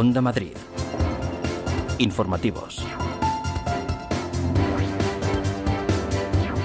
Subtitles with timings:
[0.00, 0.52] Onda Madrid.
[1.98, 2.76] Informativos.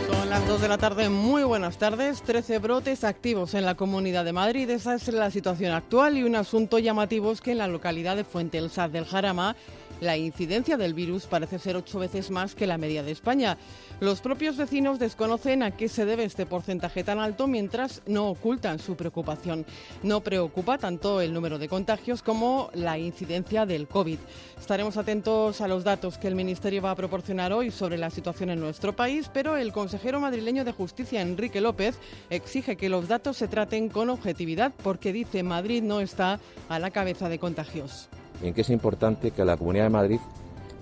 [0.07, 2.21] Son las 2 de la tarde, muy buenas tardes.
[2.21, 4.69] 13 brotes activos en la Comunidad de Madrid.
[4.69, 8.23] Esa es la situación actual y un asunto llamativo es que en la localidad de
[8.23, 9.55] Fuente el Saz del Jarama
[10.03, 13.57] la incidencia del virus parece ser ocho veces más que la media de España.
[13.99, 18.79] Los propios vecinos desconocen a qué se debe este porcentaje tan alto mientras no ocultan
[18.79, 19.65] su preocupación.
[20.03, 24.19] No preocupa tanto el número de contagios como la incidencia del COVID.
[24.59, 28.49] Estaremos atentos a los datos que el Ministerio va a proporcionar hoy sobre la situación
[28.49, 31.97] en nuestro país, pero el consejero madrileño de Justicia, Enrique López,
[32.29, 36.91] exige que los datos se traten con objetividad porque dice Madrid no está a la
[36.91, 38.09] cabeza de contagios
[38.43, 40.19] en que es importante que la Comunidad de Madrid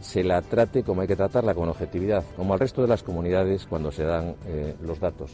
[0.02, 3.67] se la trate como hay que tratarla, con objetividad, como al resto de las comunidades
[3.67, 5.31] cuando se dan eh, los datos,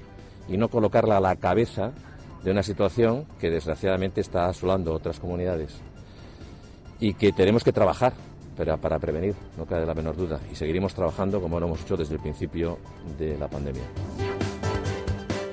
[0.48, 1.92] y no colocarla a la cabeza
[2.44, 5.76] de una situación que desgraciadamente está asolando otras comunidades
[7.00, 8.14] y que tenemos que trabajar
[8.58, 11.96] para, para prevenir, no cabe la menor duda, y seguiremos trabajando como lo hemos hecho
[11.96, 12.78] desde el principio
[13.18, 13.84] de la pandemia.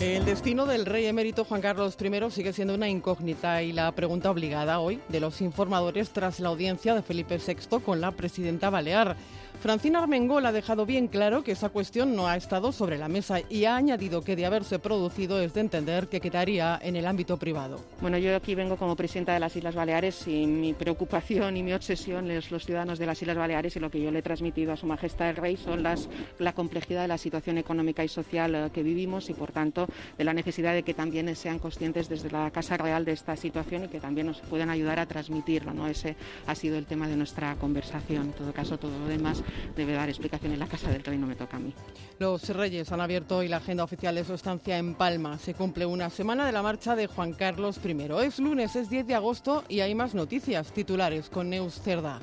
[0.01, 4.31] El destino del rey emérito Juan Carlos I sigue siendo una incógnita y la pregunta
[4.31, 9.17] obligada hoy de los informadores tras la audiencia de Felipe VI con la presidenta balear.
[9.61, 13.39] Francina Armengol ha dejado bien claro que esa cuestión no ha estado sobre la mesa
[13.49, 17.39] y ha añadido que de haberse producido es de entender que quedaría en el ámbito
[17.39, 17.81] privado.
[18.03, 21.73] Bueno, yo aquí vengo como presidenta de las Islas Baleares y mi preocupación y mi
[21.73, 24.73] obsesión es los ciudadanos de las Islas Baleares y lo que yo le he transmitido
[24.73, 28.55] a Su Majestad el Rey son las, la complejidad de la situación económica y social
[28.55, 29.87] eh, que vivimos y, por tanto,
[30.19, 33.85] de la necesidad de que también sean conscientes desde la Casa Real de esta situación
[33.85, 35.73] y que también nos puedan ayudar a transmitirlo.
[35.73, 35.87] ¿no?
[35.87, 38.27] Ese ha sido el tema de nuestra conversación.
[38.27, 39.44] En todo caso, todo lo demás
[39.77, 41.75] debe dar explicación en la Casa del Rey, no me toca a mí.
[42.19, 45.39] Los Reyes han abierto hoy la agenda oficial de su estancia en Palma.
[45.39, 47.97] Se cumple una semana de la marcha de Juan Carlos I.
[48.25, 52.21] Es lunes, es 10 de agosto y hay más noticias titulares con Neus Cerda.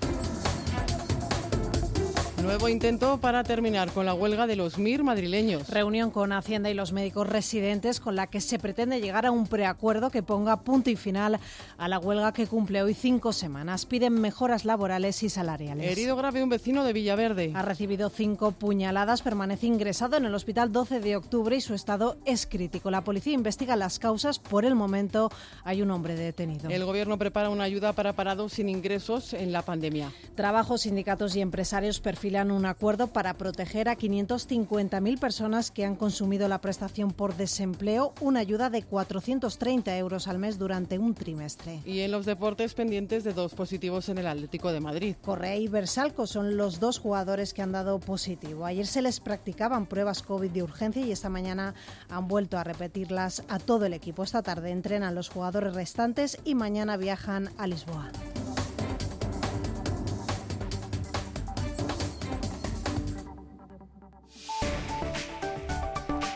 [2.42, 5.70] Nuevo intento para terminar con la huelga de los MIR madrileños.
[5.70, 9.46] Reunión con Hacienda y los médicos residentes con la que se pretende llegar a un
[9.46, 11.40] preacuerdo que ponga punto y final
[11.78, 13.86] a la huelga que cumple hoy cinco semanas.
[13.86, 15.86] Piden mejoras laborales y salariales.
[15.86, 17.52] Herido grave un vecino de Villaverde.
[17.54, 22.18] Ha recibido cinco puñaladas, permanece ingresado en el hospital 12 de octubre y su estado
[22.26, 22.90] es crítico.
[22.90, 24.40] La policía investiga las causas.
[24.40, 25.32] Por el momento
[25.64, 26.72] hay un hombre detenido.
[26.72, 30.12] El gobierno prepara una ayuda para parados sin ingresos en la pandemia.
[30.34, 36.48] Trabajo, sindicatos y empresarios perfilan un acuerdo para proteger a 550.000 personas que han consumido
[36.48, 41.82] la prestación por desempleo, una ayuda de 430 euros al mes durante un trimestre.
[41.86, 45.16] Y en los deportes pendientes de dos positivos en el Atlético de Madrid.
[45.22, 48.66] Correa y Bersalco son los dos jugadores que han dado positivo.
[48.66, 51.76] Ayer se les practicaban pruebas COVID de urgencia y esta mañana
[52.10, 54.24] han vuelto a repetirlas a todo el equipo.
[54.24, 58.10] Esta tarde entrenan los jugadores restantes y mañana viajan a Lisboa.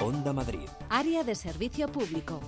[0.05, 0.69] Onda Madrid.
[0.89, 2.39] Área de servicio público.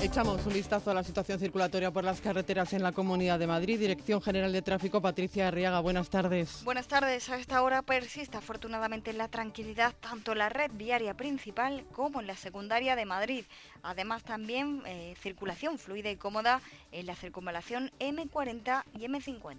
[0.00, 3.80] Echamos un vistazo a la situación circulatoria por las carreteras en la Comunidad de Madrid.
[3.80, 5.80] Dirección General de Tráfico, Patricia Arriaga.
[5.80, 6.62] Buenas tardes.
[6.62, 7.28] Buenas tardes.
[7.30, 12.28] A esta hora persiste afortunadamente la tranquilidad tanto en la red viaria principal como en
[12.28, 13.44] la secundaria de Madrid.
[13.82, 16.60] Además también eh, circulación fluida y cómoda
[16.92, 19.56] en la circunvalación M40 y M50.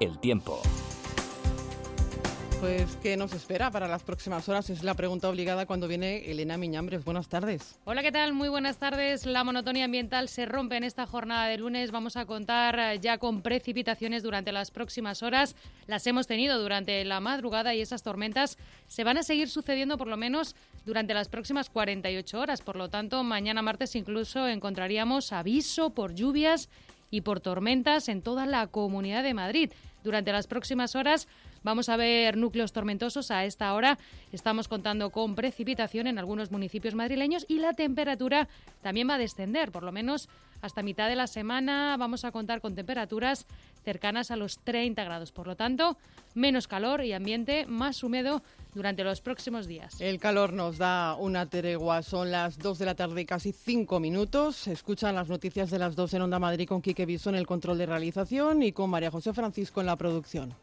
[0.00, 0.60] El tiempo.
[2.62, 4.70] Pues, ¿qué nos espera para las próximas horas?
[4.70, 7.04] Es la pregunta obligada cuando viene Elena Miñambres.
[7.04, 7.76] Buenas tardes.
[7.84, 8.34] Hola, ¿qué tal?
[8.34, 9.26] Muy buenas tardes.
[9.26, 11.90] La monotonía ambiental se rompe en esta jornada de lunes.
[11.90, 15.56] Vamos a contar eh, ya con precipitaciones durante las próximas horas.
[15.88, 20.06] Las hemos tenido durante la madrugada y esas tormentas se van a seguir sucediendo por
[20.06, 20.54] lo menos
[20.86, 22.62] durante las próximas 48 horas.
[22.62, 26.68] Por lo tanto, mañana martes incluso encontraríamos aviso por lluvias
[27.10, 29.72] y por tormentas en toda la comunidad de Madrid.
[30.04, 31.26] Durante las próximas horas
[31.62, 33.30] Vamos a ver núcleos tormentosos.
[33.30, 33.98] A esta hora
[34.32, 38.48] estamos contando con precipitación en algunos municipios madrileños y la temperatura
[38.82, 40.28] también va a descender, por lo menos
[40.62, 43.46] hasta mitad de la semana vamos a contar con temperaturas
[43.84, 45.32] cercanas a los 30 grados.
[45.32, 45.96] Por lo tanto,
[46.34, 48.42] menos calor y ambiente más húmedo
[48.72, 50.00] durante los próximos días.
[50.00, 52.02] El calor nos da una tregua.
[52.02, 54.68] Son las 2 de la tarde casi 5 minutos.
[54.68, 57.78] Escuchan las noticias de las 2 en Onda Madrid con Quique Viso en el control
[57.78, 60.54] de realización y con María José Francisco en la producción.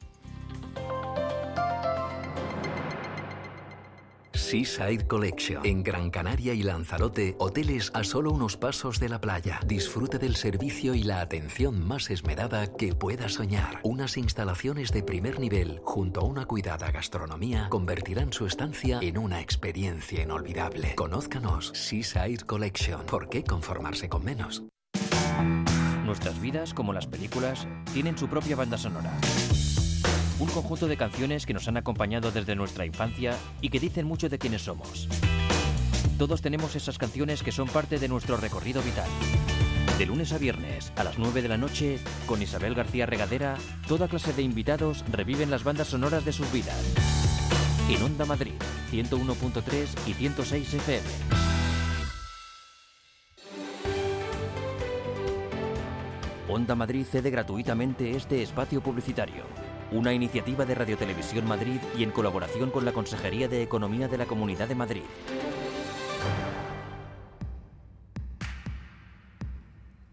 [4.33, 5.65] Seaside Collection.
[5.65, 9.59] En Gran Canaria y Lanzarote, hoteles a solo unos pasos de la playa.
[9.65, 13.79] Disfrute del servicio y la atención más esmerada que pueda soñar.
[13.83, 19.41] Unas instalaciones de primer nivel, junto a una cuidada gastronomía, convertirán su estancia en una
[19.41, 20.95] experiencia inolvidable.
[20.95, 23.05] Conózcanos Seaside Collection.
[23.05, 24.63] ¿Por qué conformarse con menos?
[26.05, 29.11] Nuestras vidas, como las películas, tienen su propia banda sonora.
[30.39, 34.30] Un conjunto de canciones que nos han acompañado desde nuestra infancia y que dicen mucho
[34.30, 35.09] de quiénes somos.
[36.18, 39.09] Todos tenemos esas canciones que son parte de nuestro recorrido vital.
[39.97, 44.07] De lunes a viernes, a las 9 de la noche, con Isabel García Regadera, toda
[44.07, 46.80] clase de invitados reviven las bandas sonoras de sus vidas.
[47.89, 48.53] En Onda Madrid,
[48.92, 51.07] 101.3 y 106 FM.
[56.47, 59.44] Onda Madrid cede gratuitamente este espacio publicitario.
[59.91, 64.19] Una iniciativa de Radio Televisión Madrid y en colaboración con la Consejería de Economía de
[64.19, 65.01] la Comunidad de Madrid.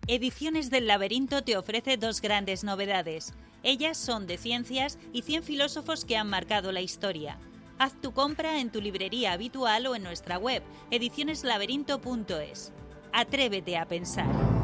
[0.06, 3.34] Ediciones del Laberinto te ofrece dos grandes novedades.
[3.62, 7.38] Ellas son de ciencias y 100 filósofos que han marcado la historia.
[7.79, 12.72] Haz tu compra en tu librería habitual o en nuestra web, edicioneslaberinto.es.
[13.12, 14.56] Atrévete a pensar.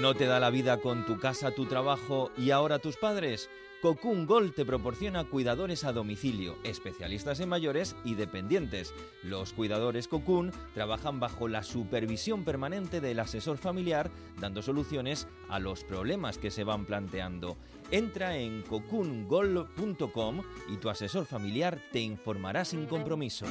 [0.00, 3.50] ¿No te da la vida con tu casa, tu trabajo y ahora tus padres?
[3.82, 8.94] Cocoon Gold te proporciona cuidadores a domicilio, especialistas en mayores y dependientes.
[9.24, 14.08] Los cuidadores Cocoon trabajan bajo la supervisión permanente del asesor familiar,
[14.40, 17.56] dando soluciones a los problemas que se van planteando.
[17.90, 23.46] Entra en cocoongold.com y tu asesor familiar te informará sin compromiso.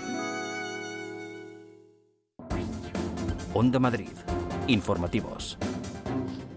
[3.54, 4.12] Onda Madrid.
[4.68, 5.58] Informativos.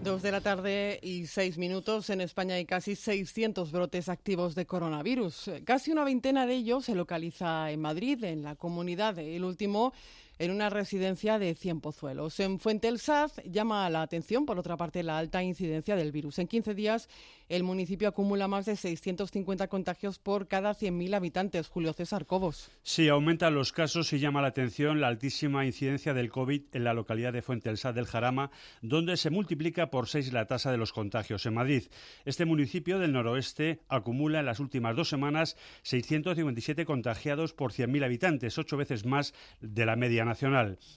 [0.03, 2.09] Dos de la tarde y seis minutos.
[2.09, 5.51] En España hay casi 600 brotes activos de coronavirus.
[5.63, 9.19] Casi una veintena de ellos se localiza en Madrid, en la comunidad.
[9.19, 9.93] El último
[10.39, 12.39] en una residencia de Cien Pozuelos.
[12.39, 16.39] En Fuente el Saz llama la atención, por otra parte, la alta incidencia del virus.
[16.39, 17.09] En 15 días,
[17.49, 21.67] el municipio acumula más de 650 contagios por cada 100.000 habitantes.
[21.67, 22.71] Julio César Cobos.
[22.81, 26.93] Sí, aumentan los casos y llama la atención la altísima incidencia del COVID en la
[26.93, 28.51] localidad de Fuente el Saz del Jarama,
[28.81, 31.83] donde se multiplica por seis la tasa de los contagios en Madrid.
[32.25, 38.57] Este municipio del noroeste acumula en las últimas dos semanas 657 contagiados por 100.000 habitantes,
[38.57, 40.30] ocho veces más de la media nacional.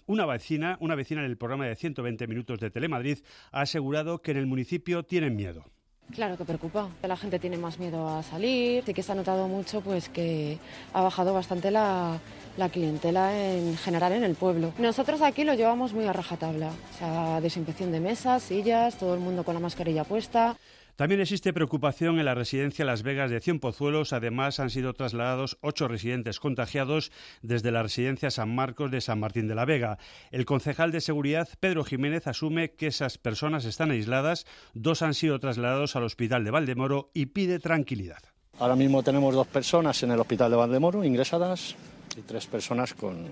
[0.06, 3.18] Una vecina, una vecina en el programa de 120 minutos de Telemadrid
[3.52, 5.64] ha asegurado que en el municipio tienen miedo.
[6.12, 6.88] Claro que preocupa.
[7.02, 8.84] La gente tiene más miedo a salir.
[8.84, 10.58] Sí que se ha notado mucho pues que
[10.92, 12.20] ha bajado bastante la,
[12.56, 14.72] la, clientela en general en el pueblo.
[14.78, 16.68] Nosotros aquí lo llevamos muy a rajatabla.
[16.68, 20.56] O sea, desinfección de mesas, sillas, todo el mundo con la mascarilla puesta.
[20.96, 24.12] También existe preocupación en la residencia Las Vegas de Cien Pozuelos.
[24.12, 27.10] Además, han sido trasladados ocho residentes contagiados
[27.42, 29.98] desde la residencia San Marcos de San Martín de la Vega.
[30.30, 34.46] El concejal de seguridad, Pedro Jiménez, asume que esas personas están aisladas.
[34.72, 38.22] Dos han sido trasladados al hospital de Valdemoro y pide tranquilidad.
[38.60, 41.74] Ahora mismo tenemos dos personas en el hospital de Valdemoro ingresadas
[42.16, 43.26] y tres personas con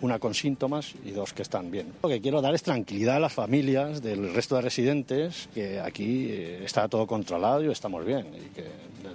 [0.00, 1.92] una con síntomas y dos que están bien.
[2.02, 6.26] Lo que quiero dar es tranquilidad a las familias del resto de residentes, que aquí
[6.30, 8.26] eh, está todo controlado y estamos bien.
[8.34, 8.64] Y que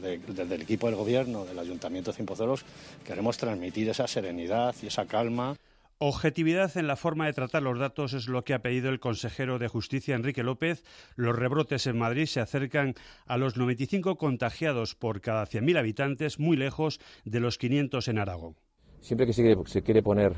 [0.02, 2.66] desde, el equipo del gobierno, del Ayuntamiento de Cimpoceros,
[3.06, 5.56] queremos transmitir esa serenidad y esa calma.
[6.00, 9.58] Objetividad en la forma de tratar los datos es lo que ha pedido el consejero
[9.58, 10.84] de Justicia Enrique López.
[11.16, 12.96] Los rebrotes en Madrid se acercan
[13.26, 18.56] a los 95 contagiados por cada 100.000 habitantes, muy lejos de los 500 en Aragón.
[19.00, 20.34] Siempre que se quiere poner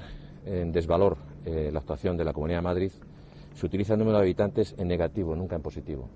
[0.45, 2.91] en desvalor eh, la actuación de la Comunidad de Madrid,
[3.53, 6.09] se utiliza el número de habitantes en negativo, nunca en positivo.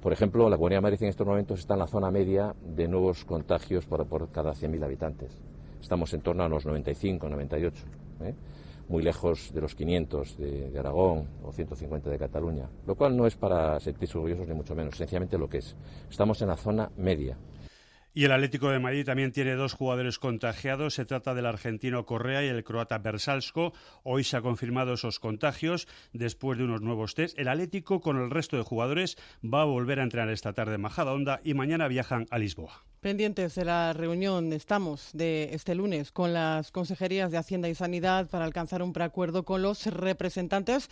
[0.00, 2.86] Por ejemplo, la Comunidad de Madrid en estos momentos está en la zona media de
[2.86, 5.32] nuevos contagios por, cada 100.000 habitantes.
[5.80, 7.84] Estamos en torno a los 95, 98,
[8.22, 8.34] ¿eh?
[8.88, 13.26] muy lejos de los 500 de, de, Aragón o 150 de Cataluña, lo cual no
[13.26, 15.74] es para sentirse orgullosos ni mucho menos, sencillamente lo que es.
[16.08, 17.36] Estamos en la zona media.
[18.16, 20.94] Y el Atlético de Madrid también tiene dos jugadores contagiados.
[20.94, 23.74] Se trata del argentino Correa y el croata Bersalsko.
[24.04, 27.38] Hoy se han confirmado esos contagios después de unos nuevos test.
[27.38, 30.80] El Atlético, con el resto de jugadores, va a volver a entrenar esta tarde en
[30.80, 32.86] Majadahonda y mañana viajan a Lisboa.
[33.02, 38.30] Pendientes de la reunión estamos de este lunes con las consejerías de Hacienda y Sanidad
[38.30, 40.88] para alcanzar un preacuerdo con los representantes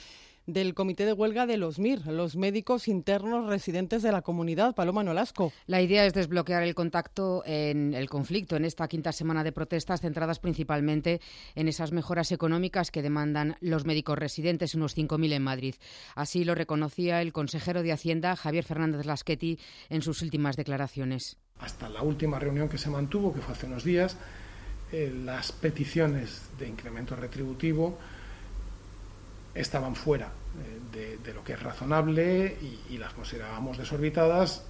[0.47, 4.75] del Comité de Huelga de los MIR, los médicos internos residentes de la comunidad.
[4.75, 5.53] Paloma Nolasco.
[5.67, 10.01] La idea es desbloquear el contacto en el conflicto en esta quinta semana de protestas
[10.01, 11.21] centradas principalmente
[11.55, 15.75] en esas mejoras económicas que demandan los médicos residentes, unos 5.000 en Madrid.
[16.15, 19.59] Así lo reconocía el consejero de Hacienda, Javier Fernández Lasqueti,
[19.89, 21.39] en sus últimas declaraciones.
[21.59, 24.17] Hasta la última reunión que se mantuvo, que fue hace unos días,
[24.93, 27.99] eh, las peticiones de incremento retributivo
[29.55, 30.33] estaban fuera
[30.93, 32.57] eh, de, lo que es razonable
[32.91, 34.65] y, las considerábamos desorbitadas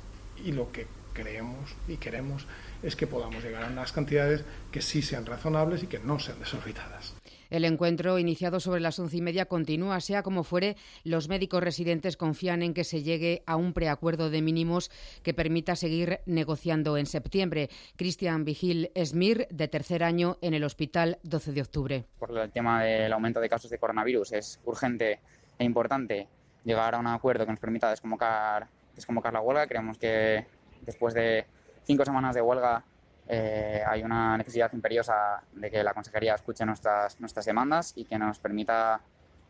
[0.44, 2.46] y lo que creemos y queremos
[2.82, 6.38] es que podamos llegar a unas cantidades que sí sean razonables y que no sean
[6.38, 7.14] desorbitadas.
[7.54, 10.00] El encuentro, iniciado sobre las once y media, continúa.
[10.00, 14.42] Sea como fuere, los médicos residentes confían en que se llegue a un preacuerdo de
[14.42, 14.90] mínimos
[15.22, 17.70] que permita seguir negociando en septiembre.
[17.94, 22.04] Cristian Vigil Esmir, de tercer año en el Hospital 12 de Octubre.
[22.18, 25.20] Por el tema del aumento de casos de coronavirus, es urgente
[25.56, 26.26] e importante
[26.64, 29.68] llegar a un acuerdo que nos permita desconvocar, desconvocar la huelga.
[29.68, 30.44] Creemos que
[30.80, 31.46] después de
[31.84, 32.84] cinco semanas de huelga
[33.28, 38.18] eh, hay una necesidad imperiosa de que la Consejería escuche nuestras, nuestras demandas y que
[38.18, 39.00] nos permita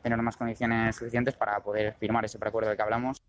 [0.02, 3.20] tener unas condiciones suficientes para poder firmar ese preacuerdo del que hablamos.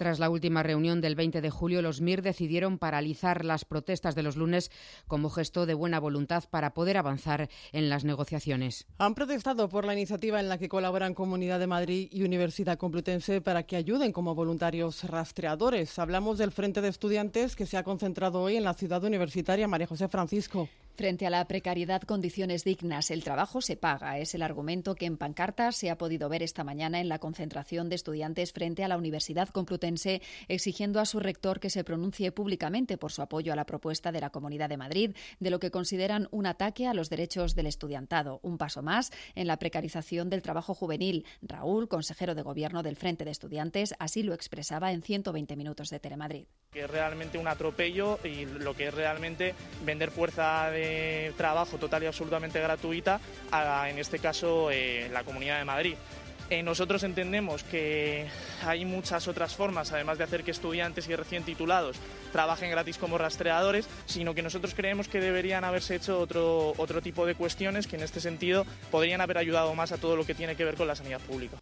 [0.00, 4.22] Tras la última reunión del 20 de julio, los MIR decidieron paralizar las protestas de
[4.22, 4.70] los lunes
[5.06, 8.86] como gesto de buena voluntad para poder avanzar en las negociaciones.
[8.96, 13.42] Han protestado por la iniciativa en la que colaboran Comunidad de Madrid y Universidad Complutense
[13.42, 15.98] para que ayuden como voluntarios rastreadores.
[15.98, 19.86] Hablamos del Frente de Estudiantes que se ha concentrado hoy en la ciudad universitaria María
[19.86, 20.66] José Francisco.
[20.96, 24.18] Frente a la precariedad, condiciones dignas, el trabajo se paga.
[24.18, 27.88] Es el argumento que en pancartas se ha podido ver esta mañana en la concentración
[27.88, 32.98] de estudiantes frente a la Universidad Complutense, exigiendo a su rector que se pronuncie públicamente
[32.98, 36.28] por su apoyo a la propuesta de la Comunidad de Madrid de lo que consideran
[36.30, 38.40] un ataque a los derechos del estudiantado.
[38.42, 41.24] Un paso más en la precarización del trabajo juvenil.
[41.40, 46.00] Raúl, consejero de Gobierno del Frente de Estudiantes, así lo expresaba en 120 minutos de
[46.00, 46.46] Telemadrid.
[46.72, 52.04] Que es realmente un atropello y lo que es realmente vender fuerza de trabajo total
[52.04, 55.94] y absolutamente gratuita a, en este caso, eh, la Comunidad de Madrid.
[56.48, 58.28] Eh, nosotros entendemos que
[58.64, 61.96] hay muchas otras formas, además de hacer que estudiantes y recién titulados
[62.30, 67.26] trabajen gratis como rastreadores, sino que nosotros creemos que deberían haberse hecho otro, otro tipo
[67.26, 70.54] de cuestiones que en este sentido podrían haber ayudado más a todo lo que tiene
[70.54, 71.56] que ver con la sanidad pública.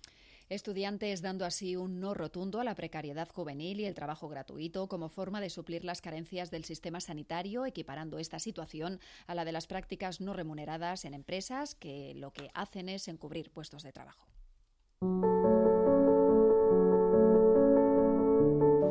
[0.49, 5.11] Estudiantes dando así un no rotundo a la precariedad juvenil y el trabajo gratuito como
[5.11, 9.67] forma de suplir las carencias del sistema sanitario, equiparando esta situación a la de las
[9.67, 14.26] prácticas no remuneradas en empresas que lo que hacen es encubrir puestos de trabajo.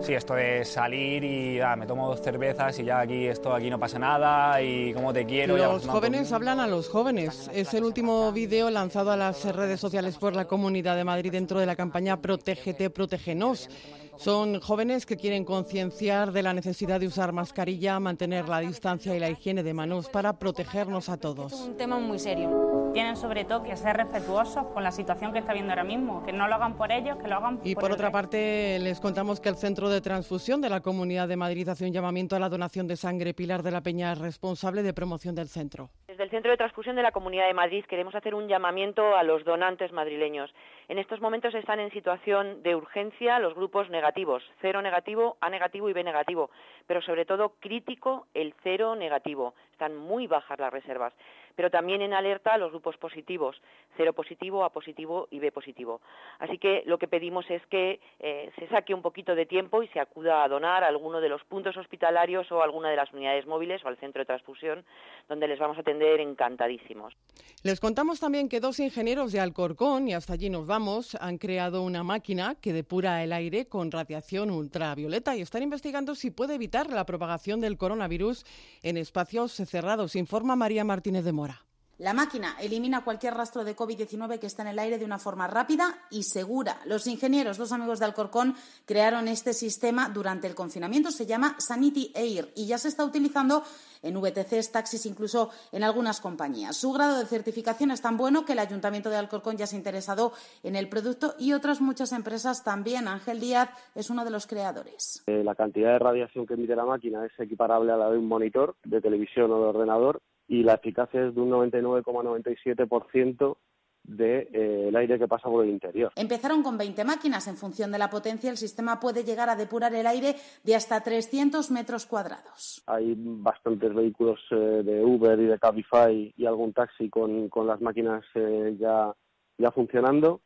[0.01, 3.79] Sí, esto de salir y me tomo dos cervezas y ya aquí esto aquí no
[3.79, 5.57] pasa nada y cómo te quiero.
[5.57, 7.49] Los jóvenes hablan a los jóvenes.
[7.53, 11.59] Es el último vídeo lanzado a las redes sociales por la Comunidad de Madrid dentro
[11.59, 13.69] de la campaña Protégete, Protégenos.
[14.17, 19.19] Son jóvenes que quieren concienciar de la necesidad de usar mascarilla, mantener la distancia y
[19.19, 21.53] la higiene de manos para protegernos a todos.
[21.53, 22.91] Es un tema muy serio.
[22.93, 26.33] Tienen sobre todo que ser respetuosos con la situación que está viendo ahora mismo, que
[26.33, 29.39] no lo hagan por ellos, que lo hagan y por por otra parte, les contamos
[29.39, 32.49] que el Centro de Transfusión de la Comunidad de Madrid hace un llamamiento a la
[32.49, 33.33] donación de sangre.
[33.33, 35.89] Pilar de la Peña responsable de promoción del centro.
[36.17, 39.21] Desde el Centro de Transfusión de la Comunidad de Madrid queremos hacer un llamamiento a
[39.21, 40.51] los donantes madrileños.
[40.87, 45.89] En estos momentos están en situación de urgencia los grupos negativos, cero negativo, A negativo
[45.89, 46.49] y B negativo,
[46.87, 49.53] pero sobre todo crítico el cero negativo.
[49.77, 51.13] Están muy bajas las reservas
[51.57, 53.59] pero también en alerta los grupos positivos,
[53.97, 56.01] cero positivo, A positivo y B positivo.
[56.37, 59.87] Así que lo que pedimos es que eh, se saque un poquito de tiempo y
[59.87, 63.47] se acuda a donar a alguno de los puntos hospitalarios o alguna de las unidades
[63.47, 64.85] móviles o al centro de transfusión,
[65.27, 67.15] donde les vamos a atender encantadísimos.
[67.63, 71.81] Les contamos también que dos ingenieros de Alcorcón, y hasta allí nos vamos, han creado
[71.81, 76.91] una máquina que depura el aire con radiación ultravioleta y están investigando si puede evitar
[76.91, 78.45] la propagación del coronavirus
[78.83, 81.66] en espacios cerrados, informa María Martínez de Mora.
[81.99, 85.47] La máquina elimina cualquier rastro de COVID-19 que está en el aire de una forma
[85.47, 86.77] rápida y segura.
[86.85, 88.53] Los ingenieros, dos amigos de Alcorcón,
[88.85, 91.09] crearon este sistema durante el confinamiento.
[91.09, 93.63] Se llama Sanity Air y ya se está utilizando
[94.03, 96.77] en VTCs, taxis, incluso en algunas compañías.
[96.77, 99.79] Su grado de certificación es tan bueno que el Ayuntamiento de Alcorcón ya se ha
[99.79, 103.07] interesado en el producto y otras muchas empresas también.
[103.07, 105.23] Ángel Díaz es uno de los creadores.
[105.25, 108.27] Eh, la cantidad de radiación que emite la máquina es equiparable a la de un
[108.27, 113.57] monitor de televisión o de ordenador y la eficacia es de un 99,97%
[114.03, 116.13] del de, eh, aire que pasa por el interior.
[116.15, 117.45] Empezaron con 20 máquinas.
[117.47, 121.01] En función de la potencia, el sistema puede llegar a depurar el aire de hasta
[121.01, 122.81] 300 metros cuadrados.
[122.87, 127.81] Hay bastantes vehículos eh, de Uber y de Cabify y algún taxi con, con las
[127.81, 129.13] máquinas eh, ya,
[129.57, 130.39] ya funcionando.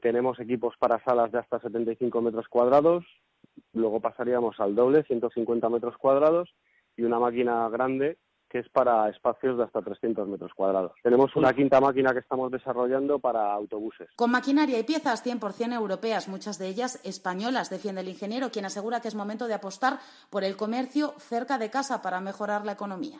[0.00, 3.04] tenemos equipos para salas de hasta 75 metros cuadrados.
[3.72, 6.54] Luego pasaríamos al doble, 150 metros cuadrados.
[6.96, 10.92] Y una máquina grande que es para espacios de hasta 300 metros cuadrados.
[11.02, 14.08] Tenemos una quinta máquina que estamos desarrollando para autobuses.
[14.16, 19.00] Con maquinaria y piezas 100% europeas, muchas de ellas españolas, defiende el ingeniero, quien asegura
[19.00, 19.98] que es momento de apostar
[20.30, 23.18] por el comercio cerca de casa para mejorar la economía.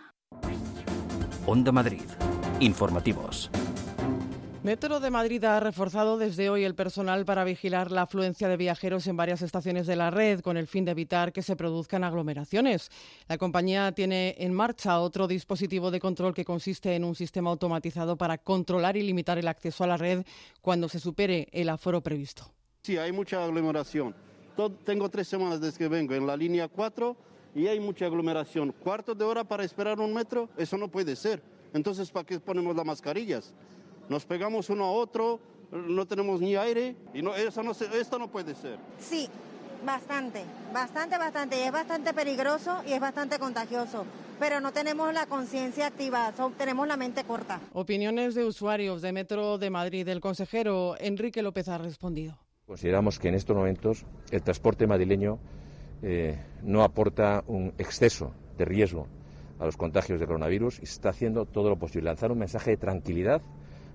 [1.47, 2.02] Onda Madrid.
[2.61, 3.50] Informativos.
[4.68, 9.06] Metro de Madrid ha reforzado desde hoy el personal para vigilar la afluencia de viajeros
[9.06, 12.90] en varias estaciones de la red con el fin de evitar que se produzcan aglomeraciones.
[13.28, 18.18] La compañía tiene en marcha otro dispositivo de control que consiste en un sistema automatizado
[18.18, 20.26] para controlar y limitar el acceso a la red
[20.60, 22.52] cuando se supere el aforo previsto.
[22.82, 24.14] Sí, hay mucha aglomeración.
[24.84, 27.16] Tengo tres semanas desde que vengo en la línea 4
[27.54, 28.72] y hay mucha aglomeración.
[28.72, 31.42] Cuarto de hora para esperar un metro, eso no puede ser.
[31.72, 33.54] Entonces, ¿para qué ponemos las mascarillas?
[34.09, 38.29] Nos pegamos uno a otro, no tenemos ni aire y no, eso no, esto no
[38.29, 38.79] puede ser.
[38.99, 39.29] Sí,
[39.85, 41.59] bastante, bastante, bastante.
[41.59, 44.05] Y es bastante peligroso y es bastante contagioso.
[44.38, 47.61] Pero no tenemos la conciencia activa, tenemos la mente corta.
[47.73, 50.07] Opiniones de usuarios de Metro de Madrid.
[50.07, 52.38] El consejero Enrique López ha respondido.
[52.67, 55.38] Consideramos que en estos momentos el transporte madrileño
[56.03, 59.09] eh, no aporta un exceso de riesgo
[59.59, 62.05] a los contagios de coronavirus y se está haciendo todo lo posible.
[62.05, 63.43] Lanzar un mensaje de tranquilidad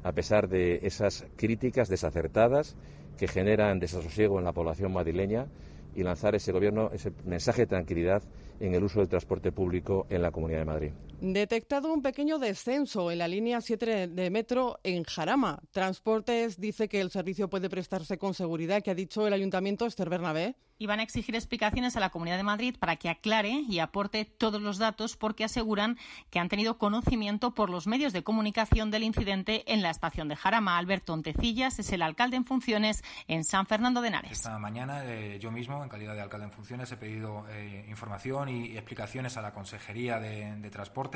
[0.03, 2.75] a pesar de esas críticas desacertadas
[3.17, 5.47] que generan desasosiego en la población madrileña
[5.95, 8.23] y lanzar ese gobierno, ese mensaje de tranquilidad
[8.59, 10.91] en el uso del transporte público en la Comunidad de Madrid.
[11.25, 15.61] Detectado un pequeño descenso en la línea 7 de metro en Jarama.
[15.71, 20.09] Transportes dice que el servicio puede prestarse con seguridad, que ha dicho el Ayuntamiento Esther
[20.09, 23.79] Bernabé y van a exigir explicaciones a la Comunidad de Madrid para que aclare y
[23.79, 25.97] aporte todos los datos porque aseguran
[26.29, 30.35] que han tenido conocimiento por los medios de comunicación del incidente en la estación de
[30.35, 30.77] Jarama.
[30.77, 34.31] Alberto Ontecillas es el alcalde en funciones en San Fernando de Henares.
[34.31, 38.49] Esta mañana eh, yo mismo, en calidad de alcalde en funciones, he pedido eh, información
[38.49, 41.12] y, explicaciones a la Consejería de, Transporte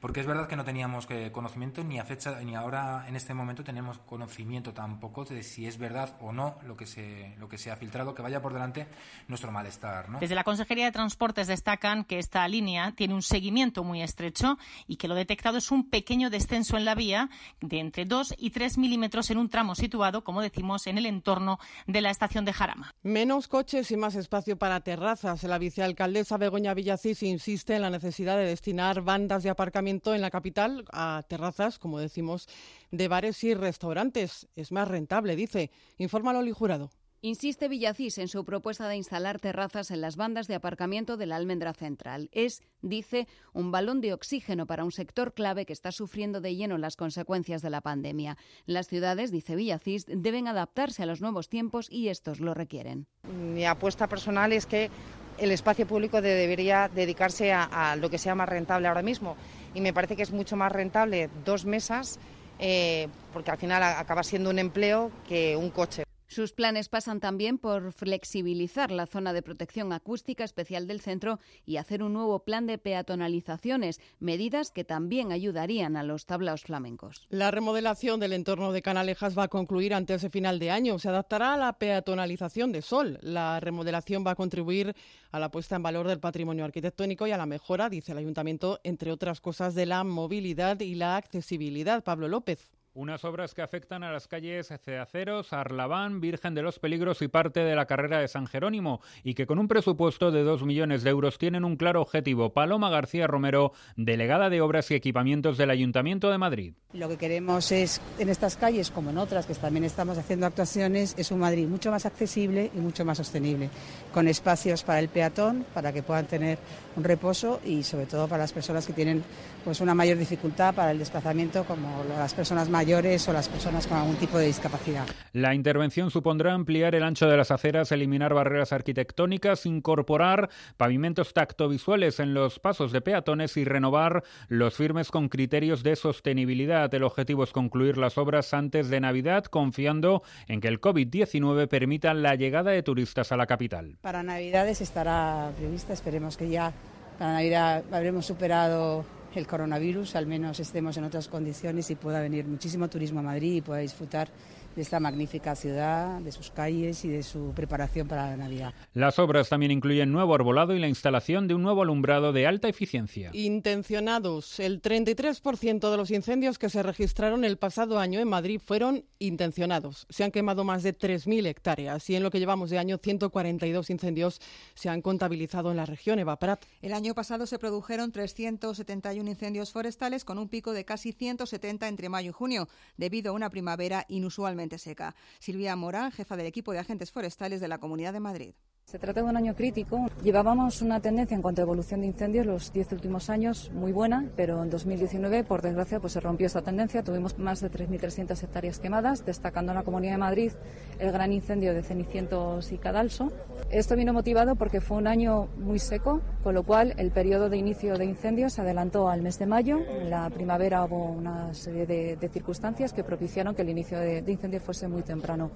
[0.00, 3.34] porque es verdad que no teníamos eh, conocimiento ni a fecha ni ahora en este
[3.34, 7.58] momento tenemos conocimiento tampoco de si es verdad o no lo que se, lo que
[7.58, 8.88] se ha filtrado, que vaya por delante
[9.28, 10.06] nuestro malestar.
[10.20, 14.96] Desde la Consejería de Transportes destacan que esta línea tiene un seguimiento muy estrecho y
[14.96, 17.30] que lo detectado es un pequeño descenso en la vía
[17.60, 21.58] de entre 2 y 3 milímetros en un tramo situado, como decimos, en el entorno
[21.86, 22.94] de la estación de Jarama.
[23.02, 25.42] Menos coches y más espacio para terrazas.
[25.44, 30.30] La vicealcaldesa Begoña Villacís insiste en la necesidad de destinar bandas de aparcamiento en la
[30.30, 32.48] capital a terrazas, como decimos,
[32.90, 34.48] de bares y restaurantes.
[34.56, 35.70] Es más rentable, dice.
[35.98, 36.90] Informa Loli Jurado.
[37.24, 41.36] Insiste Villacís en su propuesta de instalar terrazas en las bandas de aparcamiento de la
[41.36, 42.30] Almendra Central.
[42.32, 46.78] Es, dice, un balón de oxígeno para un sector clave que está sufriendo de lleno
[46.78, 48.36] las consecuencias de la pandemia.
[48.66, 53.06] Las ciudades, dice Villacís, deben adaptarse a los nuevos tiempos y estos lo requieren.
[53.22, 54.90] Mi apuesta personal es que
[55.38, 59.36] el espacio público debería dedicarse a, lo que sea más rentable ahora mismo.
[59.74, 62.18] Y me parece que es mucho más rentable dos mesas,
[62.58, 66.04] eh, porque al final acaba siendo un empleo que un coche.
[66.32, 71.76] Sus planes pasan también por flexibilizar la zona de protección acústica especial del centro y
[71.76, 77.26] hacer un nuevo plan de peatonalizaciones, medidas que también ayudarían a los tablaos flamencos.
[77.28, 80.98] La remodelación del entorno de Canalejas va a concluir antes de final de año.
[80.98, 83.18] Se adaptará a la peatonalización de Sol.
[83.20, 84.96] La remodelación va a contribuir
[85.32, 88.80] a la puesta en valor del patrimonio arquitectónico y a la mejora, dice el ayuntamiento,
[88.84, 92.02] entre otras cosas, de la movilidad y la accesibilidad.
[92.02, 92.72] Pablo López.
[92.94, 97.60] Unas obras que afectan a las calles Ceaceros, Arlabán, Virgen de los Peligros y parte
[97.60, 101.08] de la carrera de San Jerónimo y que con un presupuesto de 2 millones de
[101.08, 102.52] euros tienen un claro objetivo.
[102.52, 106.74] Paloma García Romero, delegada de Obras y Equipamientos del Ayuntamiento de Madrid.
[106.92, 111.14] Lo que queremos es, en estas calles como en otras que también estamos haciendo actuaciones,
[111.16, 113.70] es un Madrid mucho más accesible y mucho más sostenible,
[114.12, 116.58] con espacios para el peatón, para que puedan tener
[116.96, 119.24] un reposo y sobre todo para las personas que tienen
[119.64, 123.98] pues una mayor dificultad para el desplazamiento como las personas mayores o las personas con
[123.98, 125.06] algún tipo de discapacidad.
[125.32, 132.20] La intervención supondrá ampliar el ancho de las aceras, eliminar barreras arquitectónicas, incorporar pavimentos tactovisuales
[132.20, 136.92] en los pasos de peatones y renovar los firmes con criterios de sostenibilidad.
[136.94, 142.14] El objetivo es concluir las obras antes de Navidad, confiando en que el COVID-19 permita
[142.14, 143.96] la llegada de turistas a la capital.
[144.00, 146.72] Para Navidades estará prevista, esperemos que ya
[147.18, 152.46] para Navidad habremos superado el coronavirus, al menos estemos en otras condiciones y pueda venir
[152.46, 154.28] muchísimo turismo a Madrid y pueda disfrutar
[154.74, 158.74] de esta magnífica ciudad, de sus calles y de su preparación para la Navidad.
[158.94, 162.68] Las obras también incluyen nuevo arbolado y la instalación de un nuevo alumbrado de alta
[162.68, 163.30] eficiencia.
[163.32, 164.60] Intencionados.
[164.60, 170.06] El 33% de los incendios que se registraron el pasado año en Madrid fueron intencionados.
[170.08, 173.90] Se han quemado más de 3.000 hectáreas y en lo que llevamos de año 142
[173.90, 174.40] incendios
[174.74, 176.18] se han contabilizado en la región.
[176.18, 176.64] Eva Prat.
[176.80, 182.08] El año pasado se produjeron 371 incendios forestales con un pico de casi 170 entre
[182.08, 185.14] mayo y junio, debido a una primavera inusualmente seca.
[185.38, 188.54] Silvia Morán, jefa del equipo de agentes forestales de la Comunidad de Madrid.
[188.92, 190.10] Se trata de un año crítico.
[190.22, 194.28] Llevábamos una tendencia en cuanto a evolución de incendios los diez últimos años muy buena,
[194.36, 197.02] pero en 2019, por desgracia, pues se rompió esta tendencia.
[197.02, 200.52] Tuvimos más de 3.300 hectáreas quemadas, destacando en la Comunidad de Madrid
[200.98, 203.32] el gran incendio de Cenicientos y Cadalso.
[203.70, 207.56] Esto vino motivado porque fue un año muy seco, con lo cual el periodo de
[207.56, 209.78] inicio de incendios se adelantó al mes de mayo.
[209.78, 214.20] En la primavera hubo una serie de, de circunstancias que propiciaron que el inicio de,
[214.20, 215.50] de incendios fuese muy temprano.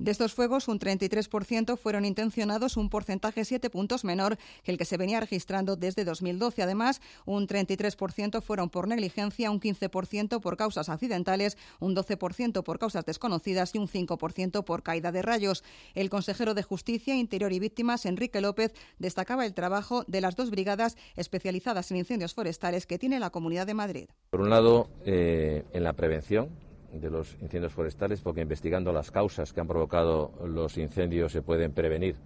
[0.00, 4.86] De estos fuegos, un 33% fueron intencionados, un porcentaje siete puntos menor que el que
[4.86, 6.62] se venía registrando desde 2012.
[6.62, 13.04] Además, un 33% fueron por negligencia, un 15% por causas accidentales, un 12% por causas
[13.04, 15.62] desconocidas y un 5% por caída de rayos.
[15.94, 20.48] El consejero de Justicia, Interior y Víctimas, Enrique López, destacaba el trabajo de las dos
[20.48, 24.08] brigadas especializadas en incendios forestales que tiene la Comunidad de Madrid.
[24.30, 29.52] Por un lado, eh, en la prevención de los incendios forestales, porque investigando las causas
[29.52, 32.16] que han provocado los incendios se pueden prevenir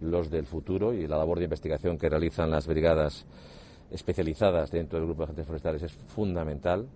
[0.00, 3.26] los del futuro y la labor de investigación que realizan las brigadas
[3.90, 6.86] especializadas dentro del grupo de agentes forestales es fundamental.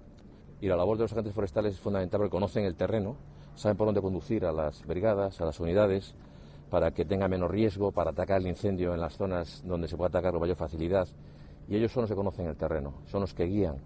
[0.60, 3.16] Y la labor de los agentes forestales es fundamental porque conocen el terreno,
[3.56, 6.14] saben por dónde conducir a las brigadas, a las unidades,
[6.70, 10.08] para que tenga menos riesgo, para atacar el incendio en las zonas donde se puede
[10.08, 11.08] atacar con mayor facilidad.
[11.68, 13.76] Y ellos son los que conocen el terreno, son los que guían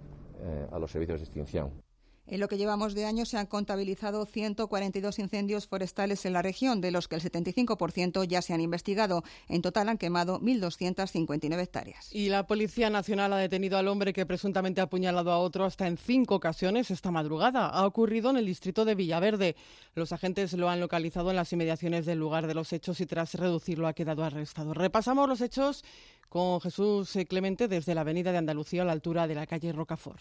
[0.40, 1.85] eh, a los servicios de extinción.
[2.28, 6.80] En lo que llevamos de año se han contabilizado 142 incendios forestales en la región,
[6.80, 9.22] de los que el 75% ya se han investigado.
[9.48, 12.12] En total han quemado 1.259 hectáreas.
[12.12, 15.86] Y la Policía Nacional ha detenido al hombre que presuntamente ha apuñalado a otro hasta
[15.86, 17.68] en cinco ocasiones esta madrugada.
[17.68, 19.54] Ha ocurrido en el distrito de Villaverde.
[19.94, 23.34] Los agentes lo han localizado en las inmediaciones del lugar de los hechos y tras
[23.34, 24.74] reducirlo ha quedado arrestado.
[24.74, 25.84] Repasamos los hechos
[26.28, 30.20] con Jesús Clemente desde la Avenida de Andalucía a la altura de la calle Rocafort.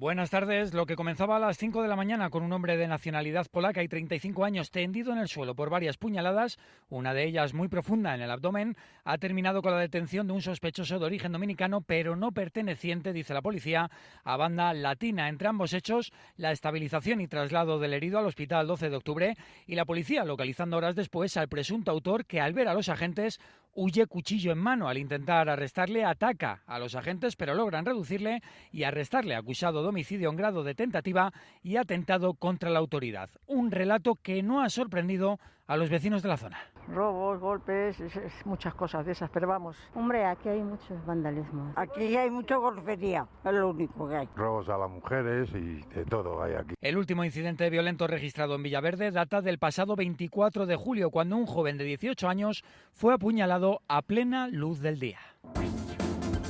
[0.00, 0.72] Buenas tardes.
[0.72, 3.82] Lo que comenzaba a las 5 de la mañana con un hombre de nacionalidad polaca
[3.82, 6.56] y 35 años tendido en el suelo por varias puñaladas,
[6.88, 10.40] una de ellas muy profunda en el abdomen, ha terminado con la detención de un
[10.40, 13.90] sospechoso de origen dominicano, pero no perteneciente, dice la policía,
[14.24, 15.28] a banda latina.
[15.28, 19.36] Entre ambos hechos, la estabilización y traslado del herido al hospital 12 de octubre
[19.66, 23.38] y la policía localizando horas después al presunto autor que al ver a los agentes
[23.74, 24.88] huye cuchillo en mano.
[24.88, 30.30] Al intentar arrestarle, ataca a los agentes, pero logran reducirle y arrestarle acusado de homicidio
[30.30, 33.30] en grado de tentativa y atentado contra la autoridad.
[33.46, 35.38] Un relato que no ha sorprendido
[35.70, 36.58] a los vecinos de la zona.
[36.88, 39.76] Robos, golpes, es, es muchas cosas de esas, pero vamos.
[39.94, 41.72] Hombre, aquí hay muchos vandalismos.
[41.76, 44.28] Aquí hay mucha golpería, es lo único que hay.
[44.34, 46.74] Robos a las mujeres y de todo hay aquí.
[46.80, 51.46] El último incidente violento registrado en Villaverde data del pasado 24 de julio, cuando un
[51.46, 55.20] joven de 18 años fue apuñalado a plena luz del día.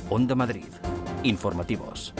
[0.09, 0.65] Onda Madrid.
[1.21, 2.15] Informativos.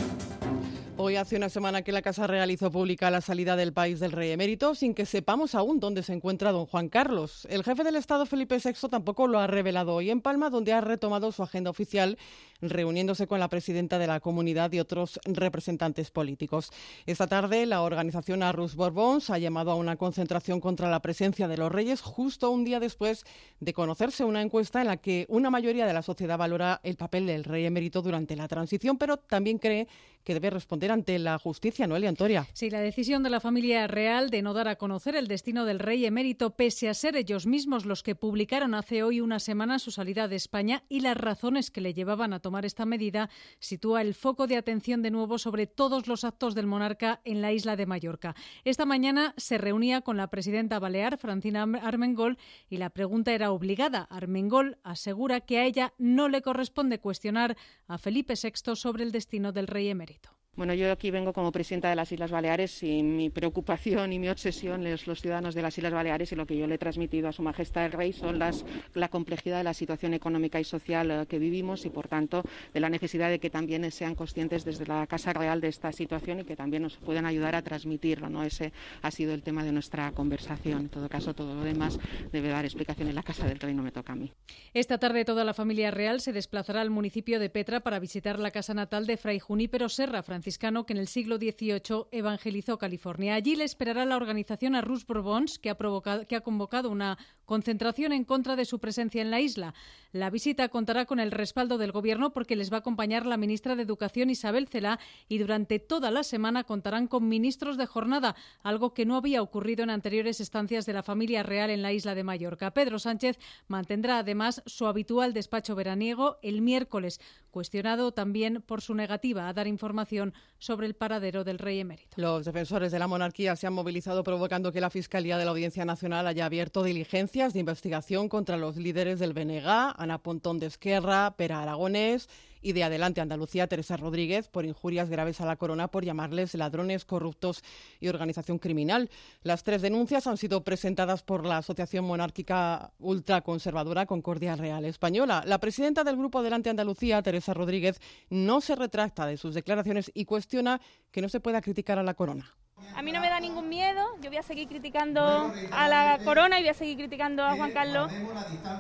[1.03, 4.11] Hoy hace una semana que la Casa Real hizo pública la salida del país del
[4.11, 7.47] rey emérito sin que sepamos aún dónde se encuentra don Juan Carlos.
[7.49, 10.79] El jefe del Estado Felipe VI tampoco lo ha revelado hoy en Palma, donde ha
[10.79, 12.19] retomado su agenda oficial
[12.61, 16.69] reuniéndose con la presidenta de la comunidad y otros representantes políticos.
[17.07, 21.57] Esta tarde la organización Arrus Borbons ha llamado a una concentración contra la presencia de
[21.57, 23.25] los reyes justo un día después
[23.59, 27.25] de conocerse una encuesta en la que una mayoría de la sociedad valora el papel
[27.25, 29.87] del rey emérito durante la transición, pero también cree
[30.23, 32.47] que debe responder ante la justicia, Noelia Antoria.
[32.53, 35.79] Sí, la decisión de la familia real de no dar a conocer el destino del
[35.79, 39.91] rey emérito, pese a ser ellos mismos los que publicaron hace hoy una semana su
[39.91, 43.29] salida de España y las razones que le llevaban a tomar esta medida,
[43.59, 47.51] sitúa el foco de atención de nuevo sobre todos los actos del monarca en la
[47.51, 48.35] isla de Mallorca.
[48.63, 52.37] Esta mañana se reunía con la presidenta balear, Francina Armengol,
[52.69, 54.07] y la pregunta era obligada.
[54.09, 57.57] Armengol asegura que a ella no le corresponde cuestionar
[57.87, 60.10] a Felipe VI sobre el destino del rey emérito.
[60.57, 64.27] Bueno, yo aquí vengo como presidenta de las Islas Baleares y mi preocupación y mi
[64.27, 67.29] obsesión es los ciudadanos de las Islas Baleares y lo que yo le he transmitido
[67.29, 71.09] a Su Majestad el Rey son las, la complejidad de la situación económica y social
[71.09, 74.85] eh, que vivimos y, por tanto, de la necesidad de que también sean conscientes desde
[74.85, 78.29] la Casa Real de esta situación y que también nos puedan ayudar a transmitirlo.
[78.29, 78.43] ¿no?
[78.43, 80.81] Ese ha sido el tema de nuestra conversación.
[80.81, 81.97] En todo caso, todo lo demás
[82.33, 84.33] debe dar explicación en la Casa del Rey, no me toca a mí.
[84.73, 88.51] Esta tarde toda la familia real se desplazará al municipio de Petra para visitar la
[88.51, 93.35] casa natal de Fray Junípero Serra, franciscano que en el siglo XVIII evangelizó California.
[93.35, 97.19] Allí le esperará la organización Arrus Bourbons, que ha, provocado, que ha convocado una
[97.51, 99.73] concentración en contra de su presencia en la isla.
[100.13, 103.75] La visita contará con el respaldo del Gobierno porque les va a acompañar la ministra
[103.75, 108.93] de Educación Isabel Celá y durante toda la semana contarán con ministros de jornada, algo
[108.93, 112.23] que no había ocurrido en anteriores estancias de la familia real en la isla de
[112.23, 112.71] Mallorca.
[112.71, 113.37] Pedro Sánchez
[113.67, 117.19] mantendrá además su habitual despacho veraniego el miércoles,
[117.51, 122.15] cuestionado también por su negativa a dar información sobre el paradero del rey emérito.
[122.15, 125.83] Los defensores de la monarquía se han movilizado provocando que la Fiscalía de la Audiencia
[125.83, 131.35] Nacional haya abierto diligencia de investigación contra los líderes del BNG, Ana Pontón de Esquerra,
[131.35, 132.29] Pera Aragonés
[132.61, 137.03] y de Adelante Andalucía, Teresa Rodríguez, por injurias graves a la corona por llamarles ladrones,
[137.03, 137.63] corruptos
[137.99, 139.09] y organización criminal.
[139.41, 145.43] Las tres denuncias han sido presentadas por la Asociación Monárquica Ultraconservadora Concordia Real Española.
[145.47, 147.99] La presidenta del Grupo Adelante Andalucía, Teresa Rodríguez,
[148.29, 152.13] no se retracta de sus declaraciones y cuestiona que no se pueda criticar a la
[152.13, 152.55] corona.
[152.93, 156.59] A mí no me da ningún miedo, yo voy a seguir criticando a la corona
[156.59, 158.11] y voy a seguir criticando a Juan Carlos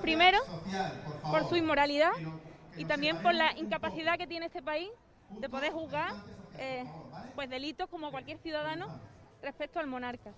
[0.01, 0.37] primero
[1.29, 2.11] por su inmoralidad
[2.75, 4.89] y también por la incapacidad que tiene este país
[5.39, 6.13] de poder juzgar
[6.57, 6.85] eh,
[7.35, 8.87] pues delitos como cualquier ciudadano
[9.41, 10.31] respecto al monarca.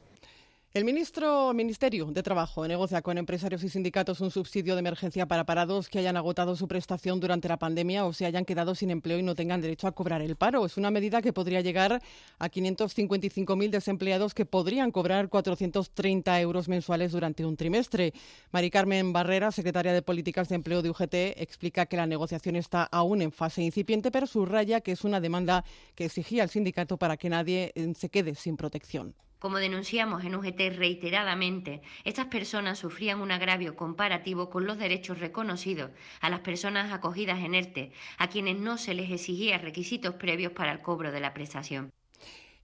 [0.76, 5.46] El ministro Ministerio de Trabajo negocia con empresarios y sindicatos un subsidio de emergencia para
[5.46, 9.20] parados que hayan agotado su prestación durante la pandemia o se hayan quedado sin empleo
[9.20, 10.66] y no tengan derecho a cobrar el paro.
[10.66, 12.02] Es una medida que podría llegar
[12.40, 18.12] a 555.000 desempleados que podrían cobrar 430 euros mensuales durante un trimestre.
[18.52, 22.86] Mari Carmen Barrera, secretaria de Políticas de Empleo de UGT, explica que la negociación está
[22.86, 27.16] aún en fase incipiente, pero subraya que es una demanda que exigía el sindicato para
[27.16, 29.14] que nadie eh, se quede sin protección.
[29.44, 35.92] Como denunciamos en UGT reiteradamente, estas personas sufrían un agravio comparativo con los derechos reconocidos
[36.22, 40.72] a las personas acogidas en ERTE, a quienes no se les exigía requisitos previos para
[40.72, 41.92] el cobro de la prestación.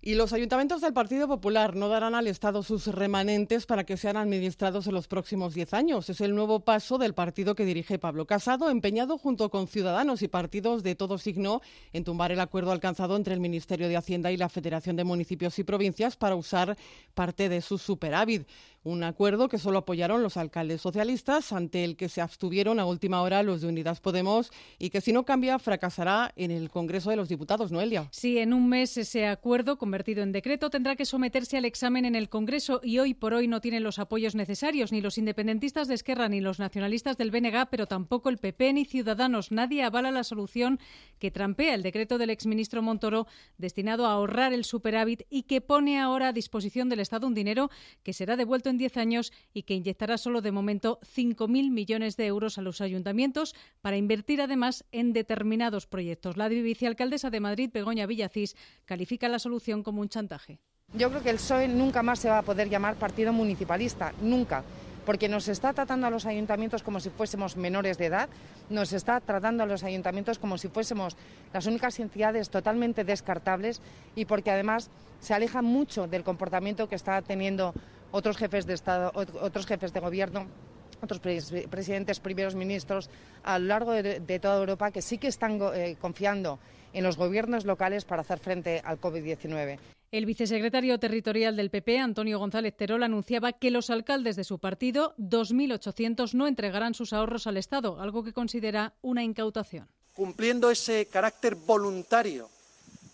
[0.02, 4.16] Y los ayuntamientos del Partido Popular no darán al Estado sus remanentes para que sean
[4.16, 6.10] administrados en los próximos diez años.
[6.10, 10.30] Es el nuevo paso del partido que dirige Pablo Casado, empeñado junto con ciudadanos y
[10.30, 14.38] partidos de todo signo en tumbar el acuerdo alcanzado entre el Ministerio de Hacienda y
[14.38, 16.78] la Federación de Municipios y Provincias para usar
[17.14, 18.48] parte de su superávit.
[18.84, 23.22] Un acuerdo que solo apoyaron los alcaldes socialistas, ante el que se abstuvieron a última
[23.22, 27.18] hora los de Unidas Podemos y que si no cambia fracasará en el Congreso de
[27.18, 28.08] los Diputados, Noelia.
[28.12, 32.16] Sí, en un mes ese acuerdo convertido en decreto tendrá que someterse al examen en
[32.16, 35.96] el Congreso y hoy por hoy no tienen los apoyos necesarios ni los independentistas de
[35.96, 39.52] Esquerra ni los nacionalistas del BNG, pero tampoco el PP ni Ciudadanos.
[39.52, 40.80] Nadie avala la solución
[41.20, 46.00] que trampea el decreto del exministro Montoro destinado a ahorrar el superávit y que pone
[46.00, 47.70] ahora a disposición del Estado un dinero
[48.04, 52.28] que será devuelto en 10 años y que inyectará solo de momento 5.000 millones de
[52.28, 56.38] euros a los ayuntamientos para invertir además en determinados proyectos.
[56.38, 58.56] La vicealcaldesa de Madrid, Begoña Villacís,
[58.86, 60.60] califica la solución como un chantaje.
[60.94, 64.64] Yo creo que el PSOE nunca más se va a poder llamar partido municipalista, nunca
[65.10, 68.30] porque nos está tratando a los ayuntamientos como si fuésemos menores de edad,
[68.70, 71.18] nos está tratando a los ayuntamientos como si fuésemos
[71.52, 73.82] las únicas entidades totalmente descartables
[74.16, 77.74] y porque además se aleja mucho del comportamiento que está teniendo
[78.12, 80.48] otros jefes de Estado, otros jefes de gobierno
[81.02, 83.10] otros presidentes, primeros ministros
[83.44, 86.60] a lo largo de, toda Europa que sí que están eh, confiando
[86.94, 89.80] en los gobiernos locales para hacer frente al COVID-19.
[90.12, 95.14] El vicesecretario territorial del PP, Antonio González Terol, anunciaba que los alcaldes de su partido,
[95.20, 99.88] 2.800, no entregarán sus ahorros al Estado, algo que considera una incautación.
[100.16, 102.50] Cumpliendo ese carácter voluntario,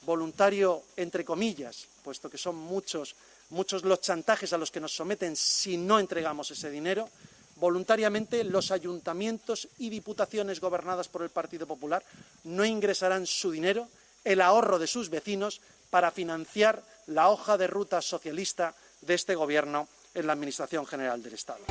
[0.05, 3.15] voluntario entre comillas, puesto que son muchos
[3.49, 7.09] muchos los chantajes a los que nos someten si no entregamos ese dinero.
[7.57, 12.03] Voluntariamente los ayuntamientos y diputaciones gobernadas por el Partido Popular
[12.43, 13.87] no ingresarán su dinero,
[14.23, 19.87] el ahorro de sus vecinos, para financiar la hoja de ruta socialista de este Gobierno
[20.13, 21.63] en la Administración General del Estado.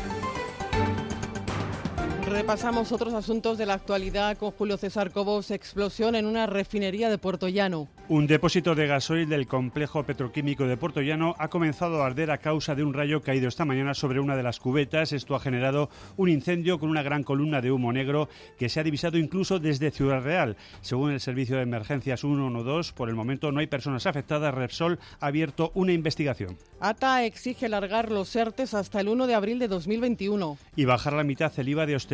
[2.27, 5.51] Repasamos otros asuntos de la actualidad con Julio César Cobos.
[5.51, 7.89] Explosión en una refinería de Puerto Llano.
[8.09, 12.39] Un depósito de gasoil del complejo petroquímico de Puerto Llano ha comenzado a arder a
[12.39, 15.13] causa de un rayo caído esta mañana sobre una de las cubetas.
[15.13, 18.85] Esto ha generado un incendio con una gran columna de humo negro que se ha
[18.85, 20.57] divisado incluso desde Ciudad Real.
[20.81, 24.55] Según el Servicio de Emergencias 112, por el momento no hay personas afectadas.
[24.55, 26.57] Repsol ha abierto una investigación.
[26.81, 30.59] ATA exige alargar los ERTES hasta el 1 de abril de 2021.
[30.77, 32.14] Y bajar la mitad el IVA de hostelería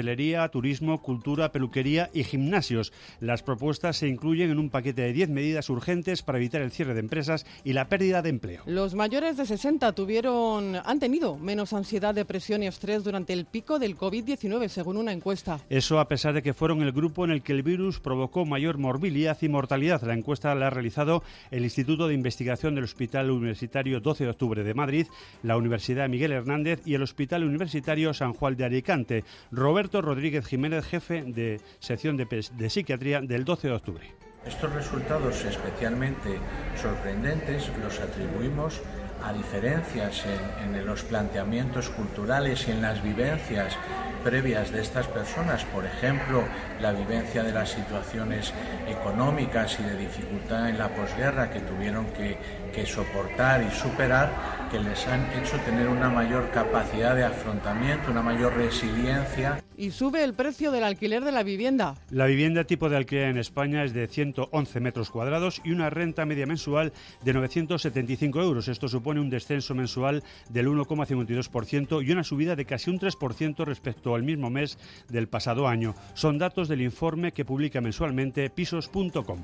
[0.51, 2.93] turismo, cultura, peluquería y gimnasios.
[3.21, 6.95] Las propuestas se incluyen en un paquete de 10 medidas urgentes para evitar el cierre
[6.95, 8.63] de empresas y la pérdida de empleo.
[8.67, 13.79] Los mayores de 60 tuvieron, han tenido menos ansiedad, depresión y estrés durante el pico
[13.79, 15.61] del COVID-19, según una encuesta.
[15.69, 18.79] Eso a pesar de que fueron el grupo en el que el virus provocó mayor
[18.79, 20.03] morbilidad y mortalidad.
[20.03, 24.65] La encuesta la ha realizado el Instituto de Investigación del Hospital Universitario 12 de Octubre
[24.65, 25.07] de Madrid,
[25.43, 29.25] la Universidad Miguel Hernández y el Hospital Universitario San Juan de Alicante.
[29.51, 34.15] Roberto Rodríguez Jiménez, jefe de sección de, psiquiatría del 12 de octubre.
[34.47, 36.39] Estos resultados especialmente
[36.81, 38.81] sorprendentes los atribuimos
[39.23, 40.25] a diferencias
[40.63, 43.77] en, en, los planteamientos culturales y en las vivencias
[44.25, 46.45] previas de estas personas, por ejemplo,
[46.81, 48.53] la vivencia de las situaciones
[48.89, 52.39] económicas y de dificultad en la posguerra que tuvieron que,
[52.71, 58.23] que soportar y superar, que les han hecho tener una mayor capacidad de afrontamiento, una
[58.23, 59.63] mayor resiliencia.
[59.77, 61.95] Y sube el precio del alquiler de la vivienda.
[62.11, 66.27] La vivienda tipo de alquiler en España es de 111 metros cuadrados y una renta
[66.27, 66.93] media mensual
[67.25, 68.69] de 975 euros.
[68.69, 74.15] Esto supone un descenso mensual del 1,52% y una subida de casi un 3% respecto
[74.15, 74.79] al mismo mes
[75.09, 75.95] del pasado año.
[76.15, 79.39] Son datos del informe que publica mensualmente pisos.com.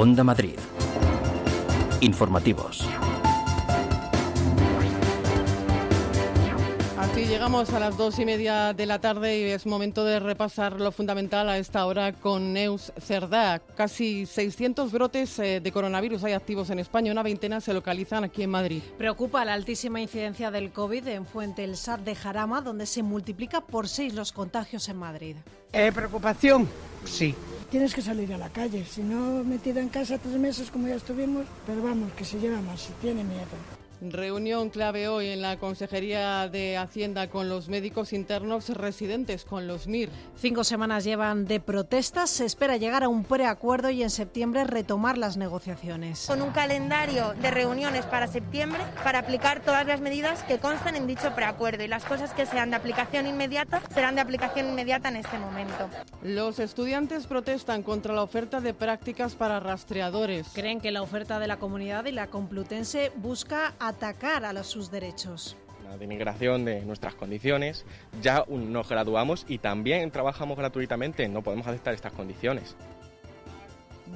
[0.00, 0.56] Onda Madrid.
[2.00, 2.88] Informativos.
[6.96, 10.80] Así llegamos a las dos y media de la tarde y es momento de repasar
[10.80, 13.58] lo fundamental a esta hora con Neus Cerdá.
[13.58, 18.44] Casi 600 brotes eh, de coronavirus hay activos en España, una veintena se localizan aquí
[18.44, 18.82] en Madrid.
[18.98, 23.62] Preocupa la altísima incidencia del COVID en Fuente el Sar de Jarama, donde se multiplica
[23.62, 25.36] por seis los contagios en Madrid.
[25.72, 26.68] Eh, ¿Preocupación?
[27.04, 27.34] Sí.
[27.70, 30.94] Tienes que salir a la calle, si no metida en casa tres meses como ya
[30.94, 33.77] estuvimos, pero vamos, que se lleva más, si tiene miedo.
[34.00, 39.88] Reunión clave hoy en la Consejería de Hacienda con los médicos internos residentes con los
[39.88, 40.08] MIR.
[40.36, 42.30] Cinco semanas llevan de protestas.
[42.30, 46.26] Se espera llegar a un preacuerdo y en septiembre retomar las negociaciones.
[46.28, 51.08] Con un calendario de reuniones para septiembre para aplicar todas las medidas que constan en
[51.08, 55.16] dicho preacuerdo y las cosas que sean de aplicación inmediata serán de aplicación inmediata en
[55.16, 55.88] este momento.
[56.22, 60.46] Los estudiantes protestan contra la oferta de prácticas para rastreadores.
[60.54, 64.90] Creen que la oferta de la comunidad y la Complutense busca atacar a los, sus
[64.90, 65.56] derechos.
[65.88, 67.84] La denigración de nuestras condiciones,
[68.20, 72.76] ya nos graduamos y también trabajamos gratuitamente, no podemos aceptar estas condiciones.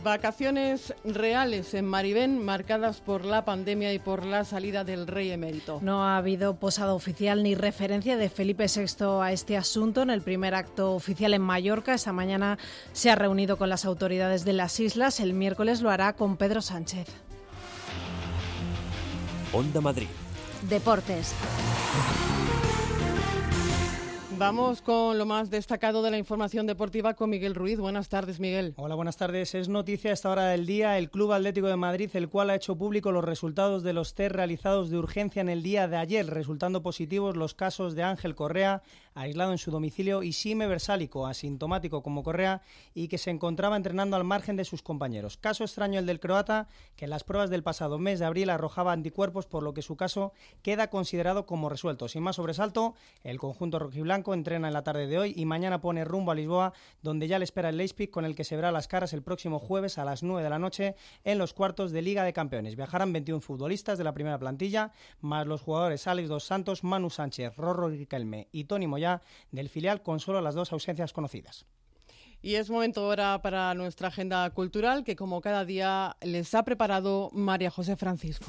[0.03, 5.79] Vacaciones reales en Maribén marcadas por la pandemia y por la salida del rey emérito.
[5.81, 10.21] No ha habido posada oficial ni referencia de Felipe VI a este asunto en el
[10.21, 11.95] primer acto oficial en Mallorca.
[11.95, 12.59] Esta mañana
[12.93, 15.21] se ha reunido con las autoridades de las islas.
[15.21, 17.07] El miércoles lo hará con Pedro Sánchez.
[19.53, 20.09] Onda Madrid.
[20.63, 21.35] Deportes.
[24.43, 27.79] Vamos con lo más destacado de la información deportiva con Miguel Ruiz.
[27.79, 28.75] Buenas tardes, Miguel.
[28.77, 29.55] Hola, buenas tardes.
[29.55, 32.57] Es noticia a esta hora del día el Club Atlético de Madrid, el cual ha
[32.57, 36.27] hecho público los resultados de los test realizados de urgencia en el día de ayer,
[36.27, 38.83] resultando positivos los casos de Ángel Correa,
[39.15, 42.63] aislado en su domicilio, y Sime Versálico, asintomático como Correa,
[42.95, 45.37] y que se encontraba entrenando al margen de sus compañeros.
[45.37, 48.91] Caso extraño el del croata, que en las pruebas del pasado mes de abril arrojaba
[48.91, 52.09] anticuerpos, por lo que su caso queda considerado como resuelto.
[52.09, 56.05] Sin más sobresalto, el conjunto rojiblanco entrena en la tarde de hoy y mañana pone
[56.05, 58.89] rumbo a Lisboa, donde ya le espera el Leipzig, con el que se verá las
[58.89, 62.25] caras el próximo jueves a las 9 de la noche en los cuartos de Liga
[62.25, 62.77] de Campeones.
[62.77, 67.57] Viajarán 21 futbolistas de la primera plantilla, más los jugadores Alex Dos Santos, Manu Sánchez,
[67.57, 71.67] Rorro Riquelme y Tony Moyá del filial, con solo las dos ausencias conocidas.
[72.43, 77.31] Y es momento ahora para nuestra agenda cultural que como cada día les ha preparado
[77.33, 78.47] María José Francisco.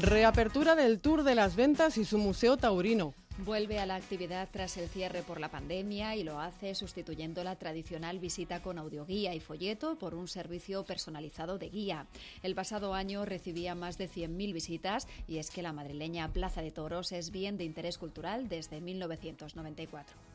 [0.00, 3.12] Reapertura del Tour de las Ventas y su Museo Taurino.
[3.38, 7.56] Vuelve a la actividad tras el cierre por la pandemia y lo hace sustituyendo la
[7.56, 12.06] tradicional visita con audioguía y folleto por un servicio personalizado de guía.
[12.42, 16.70] El pasado año recibía más de 100.000 visitas y es que la madrileña Plaza de
[16.70, 20.31] Toros es bien de interés cultural desde 1994.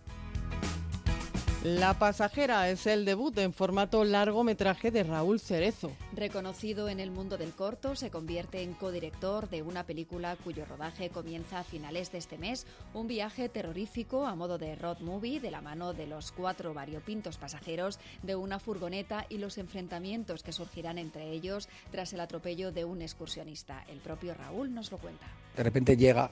[1.63, 5.91] La pasajera es el debut en formato largometraje de Raúl Cerezo.
[6.13, 11.09] Reconocido en el mundo del corto, se convierte en codirector de una película cuyo rodaje
[11.09, 15.49] comienza a finales de este mes, un viaje terrorífico a modo de road movie de
[15.49, 20.99] la mano de los cuatro variopintos pasajeros de una furgoneta y los enfrentamientos que surgirán
[20.99, 23.83] entre ellos tras el atropello de un excursionista.
[23.89, 25.25] El propio Raúl nos lo cuenta.
[25.55, 26.31] De repente llega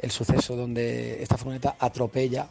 [0.00, 2.48] el suceso donde esta furgoneta atropella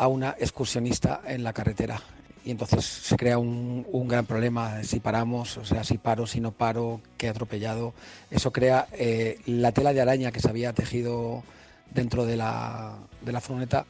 [0.00, 2.00] a una excursionista en la carretera.
[2.42, 6.40] Y entonces se crea un, un, gran problema si paramos, o sea, si paro, si
[6.40, 7.92] no paro, qué atropellado.
[8.30, 11.42] Eso crea eh, la tela de araña que se había tejido
[11.90, 13.84] dentro de la, de la furgoneta.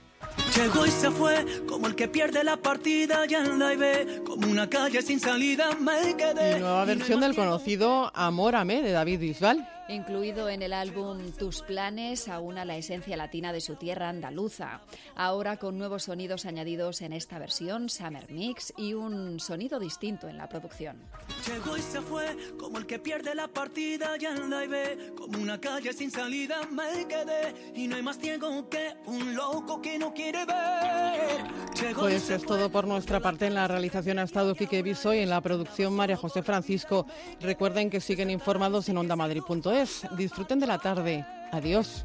[0.57, 4.69] Llegó y se fue, como el que pierde la partida ya la ve, como una
[4.69, 6.57] calle sin salida me quedé.
[6.57, 9.80] Y nueva versión del conocido Amor a mí de David Bisbal.
[9.91, 14.83] Incluido en el álbum Tus planes, aúna la esencia latina de su tierra andaluza.
[15.17, 20.37] Ahora con nuevos sonidos añadidos en esta versión, Summer Mix, y un sonido distinto en
[20.37, 20.97] la producción.
[21.45, 25.61] Llegó y se fue, como el que pierde la partida ya la ve, como una
[25.61, 30.15] calle sin salida me quedé, y no hay más ciego que un loco que no
[30.15, 31.43] quiere ver.
[31.83, 33.47] Llegó pues es todo por nuestra parte.
[33.47, 37.07] En la realización ha estado Quique Viso y en la producción María José Francisco.
[37.41, 39.80] Recuerden que siguen informados en ondamadrid.es.
[40.17, 41.25] Disfruten de la tarde.
[41.53, 42.05] Adiós.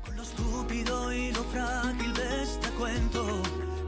[1.51, 3.41] frágil de este cuento,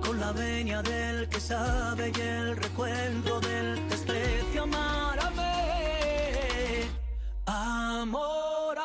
[0.04, 5.54] con la venia del que sabe y el recuento del desprecio, amárame.
[7.46, 8.82] Amórame,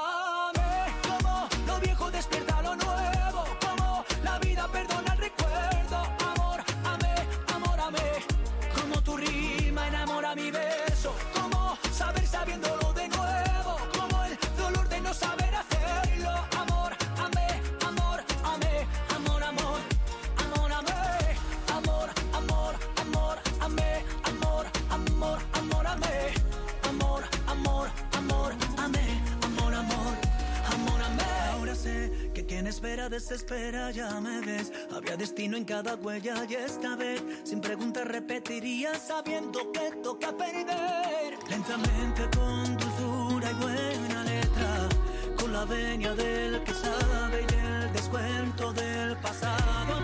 [33.02, 34.72] espera desespera, ya me ves.
[34.94, 41.38] Había destino en cada huella y esta vez, sin preguntas, repetiría sabiendo que toca perder.
[41.48, 44.88] Lentamente con dulzura y buena letra,
[45.36, 50.01] con la venia del que sabe y el descuento del pasado.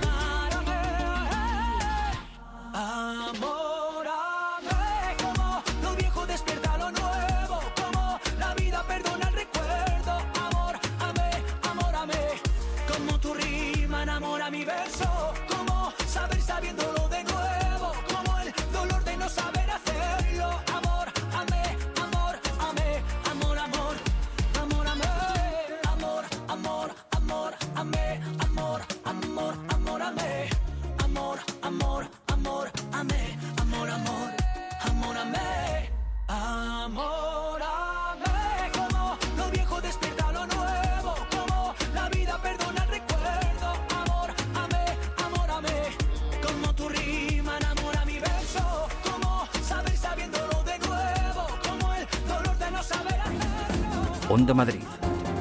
[54.47, 54.83] Madrid.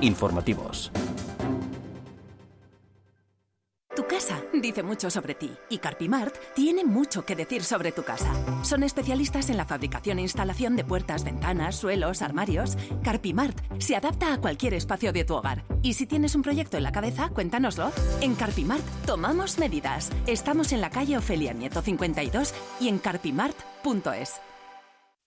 [0.02, 0.91] Informativos.
[3.95, 8.32] Tu casa dice mucho sobre ti y Carpimart tiene mucho que decir sobre tu casa.
[8.64, 12.78] Son especialistas en la fabricación e instalación de puertas, ventanas, suelos, armarios.
[13.04, 15.64] Carpimart se adapta a cualquier espacio de tu hogar.
[15.82, 17.91] Y si tienes un proyecto en la cabeza, cuéntanoslo.
[18.22, 20.12] En Carpimart tomamos medidas.
[20.28, 24.41] Estamos en la calle Ofelia Nieto 52 y en carpimart.es.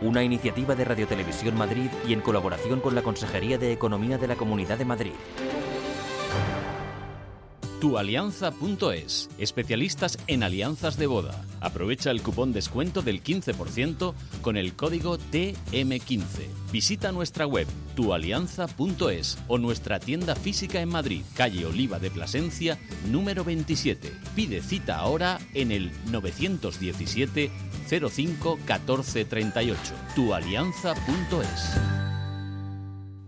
[0.00, 4.28] Una iniciativa de Radio Televisión Madrid y en colaboración con la Consejería de Economía de
[4.28, 5.12] la Comunidad de Madrid.
[7.80, 11.44] Tualianza.es, especialistas en alianzas de boda.
[11.60, 16.22] Aprovecha el cupón descuento del 15% con el código TM15.
[16.72, 22.78] Visita nuestra web tualianza.es o nuestra tienda física en Madrid, calle Oliva de Plasencia,
[23.10, 24.12] número 27.
[24.34, 27.50] Pide cita ahora en el 917
[27.88, 29.94] 05 14 38.
[30.14, 31.80] Tualianza.es.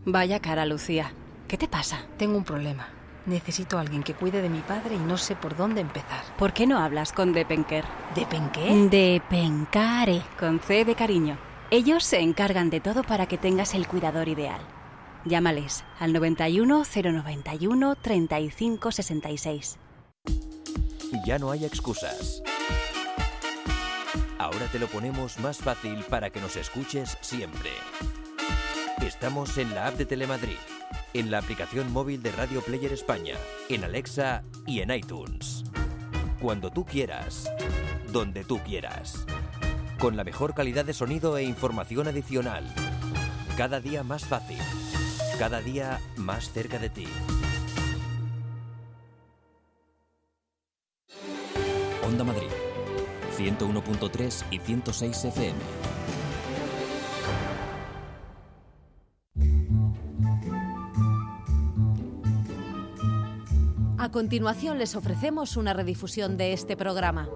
[0.04, 1.12] Vaya cara, Lucía.
[1.48, 2.04] ¿Qué te pasa?
[2.16, 2.88] Tengo un problema.
[3.26, 6.24] Necesito a alguien que cuide de mi padre y no sé por dónde empezar.
[6.38, 7.84] ¿Por qué no hablas con Depenker?
[8.14, 8.88] ¿Depenqué?
[8.90, 11.38] Depencare, con C de cariño.
[11.70, 14.60] Ellos se encargan de todo para que tengas el cuidador ideal.
[15.24, 19.78] Llámales al 91 091 35 66.
[21.26, 22.42] Ya no hay excusas.
[24.40, 27.68] Ahora te lo ponemos más fácil para que nos escuches siempre.
[29.02, 30.56] Estamos en la app de Telemadrid,
[31.12, 33.34] en la aplicación móvil de Radio Player España,
[33.68, 35.64] en Alexa y en iTunes.
[36.40, 37.52] Cuando tú quieras,
[38.12, 39.26] donde tú quieras.
[39.98, 42.64] Con la mejor calidad de sonido e información adicional.
[43.58, 44.56] Cada día más fácil.
[45.38, 47.06] Cada día más cerca de ti.
[52.02, 52.59] Onda Madrid.
[53.40, 55.58] 101.3 y 106 FM.
[63.98, 67.28] A continuación les ofrecemos una redifusión de este programa.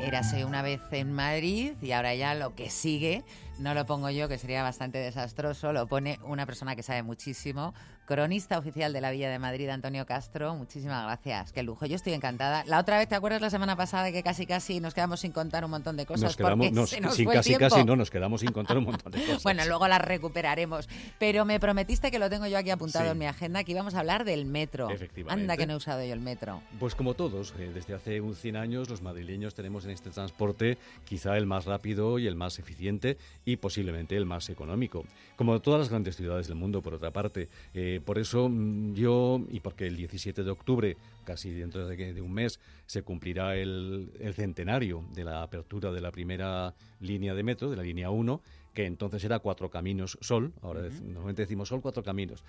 [0.00, 3.24] Érase una vez en Madrid y ahora ya lo que sigue
[3.58, 7.74] no lo pongo yo, que sería bastante desastroso, lo pone una persona que sabe muchísimo,
[8.06, 10.54] cronista oficial de la Villa de Madrid, Antonio Castro.
[10.54, 11.86] Muchísimas gracias, qué lujo.
[11.86, 12.64] Yo estoy encantada.
[12.66, 15.64] La otra vez, ¿te acuerdas la semana pasada que casi casi nos quedamos sin contar
[15.64, 16.22] un montón de cosas?
[16.22, 19.42] Nos quedamos, sin casi casi no, nos quedamos sin contar un montón de cosas.
[19.42, 20.88] bueno, luego las recuperaremos.
[21.18, 24.00] Pero me prometiste que lo tengo yo aquí apuntado en mi agenda, que íbamos a
[24.00, 24.90] hablar del metro.
[24.90, 25.42] Efectivamente.
[25.42, 26.62] Anda que no he usado yo el metro.
[26.78, 30.78] Pues como todos, eh, desde hace un 100 años los madrileños tenemos en este transporte
[31.04, 35.04] quizá el más rápido y el más eficiente y posiblemente el más económico.
[35.36, 37.48] Como todas las grandes ciudades del mundo, por otra parte.
[37.74, 42.32] Eh, por eso mm, yo, y porque el 17 de octubre, casi dentro de, un
[42.32, 47.70] mes, se cumplirá el, el centenario de la apertura de la primera línea de metro,
[47.70, 48.40] de la línea 1,
[48.72, 52.44] que entonces era Cuatro Caminos Sol, ahora normalmente decimos Sol Cuatro Caminos,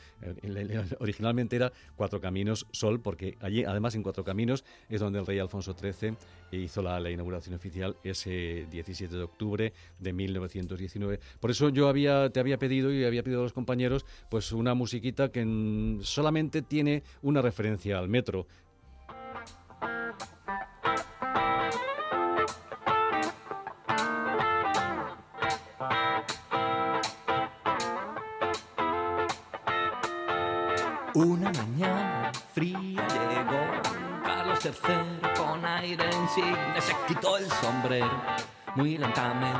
[1.00, 5.40] originalmente era Cuatro Caminos Sol, porque allí además en Cuatro Caminos es donde el rey
[5.40, 6.16] Alfonso XIII
[6.52, 11.20] hizo la, inauguración oficial ese 17 de octubre de 1919.
[11.40, 14.74] Por eso yo había, te había pedido y había pedido a los compañeros pues una
[14.74, 18.48] musiquita que solamente tiene una referencia al metro,
[31.16, 38.10] Una mañana fría llegó Carlos III con aire insigne, se quitó el sombrero
[38.76, 39.54] muy lentamente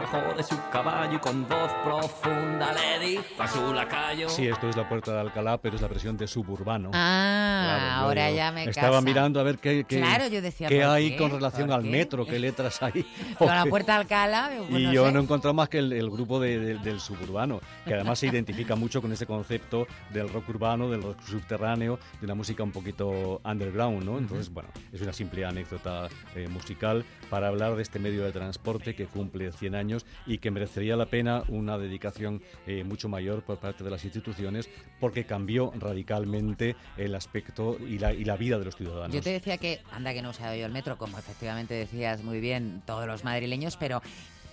[0.00, 4.28] bajó de su caballo y con voz profunda le dijo a su lacayo.
[4.28, 6.90] Sí, esto es la puerta de Alcalá, pero es la versión de suburbano.
[6.94, 11.30] Ah, ahora ya me Estaba mirando a ver qué, qué, yo decía, qué hay con
[11.30, 13.04] relación al metro, qué letras hay.
[13.38, 14.50] Con la puerta de Alcalá.
[14.70, 18.28] Pues y yo no he encontrado más que el, grupo del suburbano, que además se
[18.28, 22.72] identifica mucho con ese concepto del rock urbano, del rock subterráneo, de una música un
[22.72, 24.18] poquito underground, ¿no?
[24.18, 28.45] Entonces, bueno, es una simple anécdota eh, musical para hablar de este medio de transporte
[28.94, 33.58] que cumple 100 años y que merecería la pena una dedicación eh, mucho mayor por
[33.58, 34.68] parte de las instituciones
[35.00, 39.14] porque cambió radicalmente el aspecto y la, y la vida de los ciudadanos.
[39.14, 42.40] Yo te decía que, anda que no usado yo el metro, como efectivamente decías muy
[42.40, 44.02] bien todos los madrileños, pero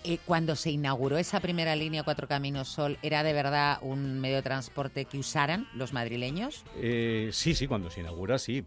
[0.04, 4.38] eh, cuando se inauguró esa primera línea Cuatro Caminos Sol, ¿era de verdad un medio
[4.38, 6.64] de transporte que usaran los madrileños?
[6.78, 8.66] Eh, sí, sí, cuando se inaugura, sí.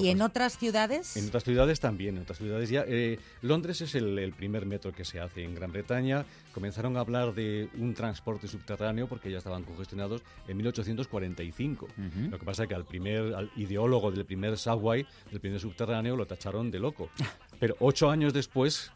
[0.00, 1.16] ¿Y en otras ciudades?
[1.16, 2.84] En otras ciudades también, en otras ciudades ya.
[2.86, 6.24] Eh, Londres es el, primer metro que se hace en Gran Bretaña.
[6.52, 11.88] Comenzaron a hablar de un transporte subterráneo porque ya estaban congestionados en 1845.
[12.30, 16.16] Lo que pasa es que al primer al ideólogo del primer subway, del primer subterráneo,
[16.16, 17.08] lo tacharon de loco.
[17.60, 18.90] Pero ocho años después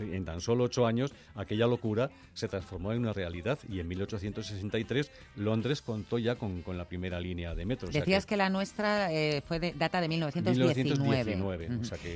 [0.00, 5.10] en tan solo ocho años, aquella locura se transformó en una realidad y en 1863
[5.36, 7.88] Londres contó ya con, la primera línea de metro.
[7.90, 11.68] Decías que, la nuestra eh, fue de, data de 1919.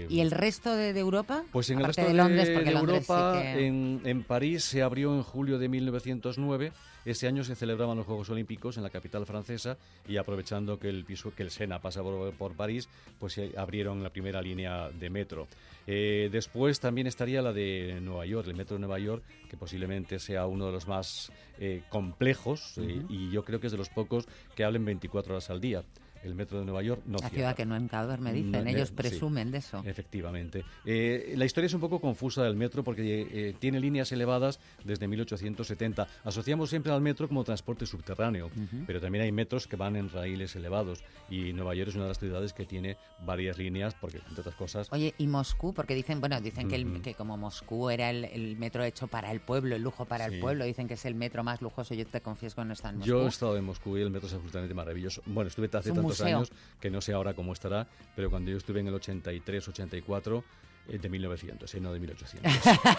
[0.09, 1.45] ¿Y el resto de, Europa?
[1.53, 5.59] Pues en el resto de, Londres, de, Europa, en, en París se abrió en julio
[5.59, 6.73] de 1909
[7.07, 9.79] ese año se celebraban los Juegos Olímpicos en la capital francesa
[10.09, 12.89] y aprovechando que el, piso, que el Sena pasa por, París,
[13.19, 15.47] pues se abrieron la primera línea de metro.
[15.87, 20.19] Eh, después también estaría la de Nueva York, el metro de Nueva York, que posiblemente
[20.19, 21.31] sea uno de los más
[21.61, 24.27] eh, complejos eh, y yo creo que es de los pocos
[24.57, 25.85] que hablen 24 horas al día
[26.27, 27.77] el metro de Nueva York no La ciudad que no
[28.19, 29.83] me dicen, ellos presumen de eso.
[29.85, 30.65] Efectivamente.
[30.85, 35.07] Eh, la historia es un poco confusa del metro porque eh, tiene líneas elevadas desde
[35.09, 36.07] 1870.
[36.25, 38.51] Asociamos siempre al metro como transporte subterráneo,
[38.87, 42.11] pero también hay metros que van en raíles elevados y Nueva York es una de
[42.11, 44.89] las ciudades que tiene varias líneas porque, entre otras cosas...
[44.93, 45.73] Oye, ¿y Moscú?
[45.73, 49.77] Porque dicen, bueno, dicen que, que, como Moscú era el, metro hecho para el pueblo,
[49.77, 51.95] el lujo para el pueblo, dicen que es el metro más lujoso.
[51.95, 53.09] Yo te confieso que no está en Moscú.
[53.09, 55.23] Yo he estado en Moscú y el metro es absolutamente maravilloso.
[55.27, 56.51] Bueno, estuve hace tantos años,
[56.81, 60.43] que no sé ahora cómo estará, pero cuando yo estuve en el 83, 84, eh,
[60.87, 62.53] de 1900, y no de 1800.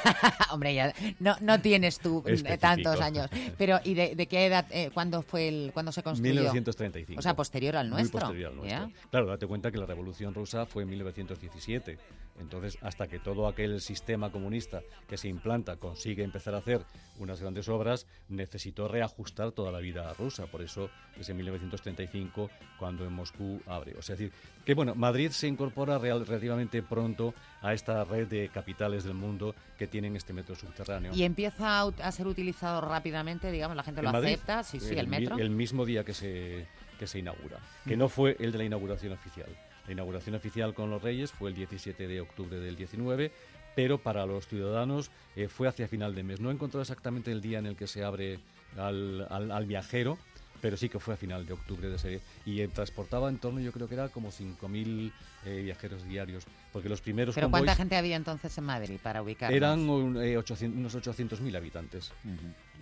[0.52, 3.30] Hombre, ya no, no tienes tú eh, tantos años.
[3.58, 6.34] Pero, ¿y de, qué edad, eh, cuándo fue el, cuándo se construyó?
[6.34, 7.20] 1935.
[7.20, 8.20] O sea, posterior al nuestro.
[8.20, 8.92] posterior al nuestro.
[9.10, 11.98] Claro, date cuenta que la Revolución Rusa fue en 1917.
[12.40, 16.86] Entonces, hasta que todo aquel sistema comunista que se implanta consigue empezar a hacer
[17.20, 20.46] unas grandes obras, necesitó reajustar toda la vida rusa.
[20.46, 23.96] Por eso es en 1935 cuando en Moscú abre.
[23.98, 24.32] O sea, decir,
[24.66, 29.88] que bueno, Madrid se incorpora relativamente pronto a esta red de capitales del mundo que
[29.88, 31.14] tienen este metro subterráneo.
[31.16, 33.52] ¿Y empieza a, ser utilizado rápidamente?
[33.52, 34.64] Digamos, la gente lo acepta.
[34.64, 35.38] Sí, sí, el, metro.
[35.38, 36.68] El mismo día que se,
[37.00, 38.00] que se inaugura, que mm.
[38.00, 39.48] no fue el de la inauguración oficial.
[39.88, 43.32] La inauguración oficial con los Reyes fue el 17 de octubre del 19,
[43.76, 46.42] pero para los ciudadanos eh, fue hacia final de mes.
[46.42, 48.40] No he encontrado exactamente el día en el que se abre
[48.76, 50.18] al, al, viajero,
[50.62, 53.60] pero sí que fue a final de octubre de ese y eh, transportaba en torno,
[53.60, 55.12] yo creo que era como 5.000
[55.45, 59.55] eh, viajeros diarios, porque los primeros ¿Pero cuánta gente había entonces en Madrid para ubicarnos?
[59.55, 62.12] Eran eh, 800, unos 800.000 habitantes.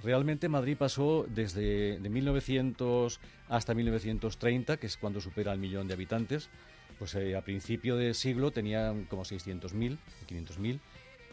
[0.03, 3.19] Realmente Madrid pasó desde de 1900
[3.49, 6.49] hasta 1930, que es cuando supera el millón de habitantes,
[6.97, 9.97] pues eh, a principio de siglo tenían como 600.000,
[10.27, 10.79] 500.000.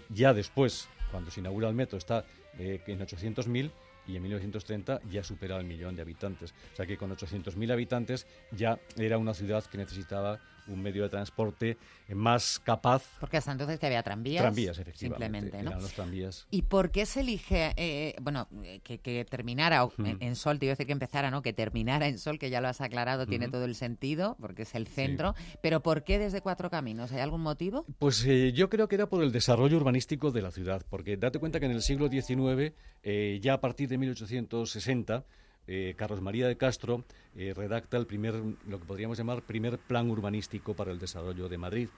[0.09, 2.25] Ya después, cuando se inaugura el metro, está
[2.59, 3.71] eh, en 800.000
[4.07, 6.55] y en 1930 ya superaba el millón de habitantes.
[6.73, 11.09] O sea que con 800.000 habitantes ya era una ciudad que necesitaba un medio de
[11.09, 13.03] transporte más capaz.
[13.21, 14.43] Porque hasta entonces te había tranvías.
[14.43, 15.25] Tranvías, efectivamente.
[15.27, 15.71] Simplemente, ¿no?
[15.71, 16.47] Eran los tranvías.
[16.51, 18.49] ¿Y por qué se elige, eh, bueno,
[18.83, 21.43] que, que terminara o- en, en Sol, te iba a decir que empezara, ¿no?
[21.43, 23.53] Que terminara en Sol, que ya lo has aclarado, tiene Ujú.
[23.53, 25.35] todo el sentido, porque es el centro.
[25.63, 27.13] Pero ¿por qué desde Cuatro Caminos?
[27.13, 27.85] ¿Hay algún motivo?
[27.99, 31.39] Pues eh, yo creo que era por el desarrollo urbanístico de la ciudad, porque date
[31.39, 35.25] cuenta que en el siglo XIX, eh, ya a partir de 1860,
[35.67, 37.05] eh, Carlos María de Castro
[37.37, 38.35] eh, redacta el primer,
[38.67, 41.89] lo que podríamos llamar primer plan urbanístico para el desarrollo de Madrid.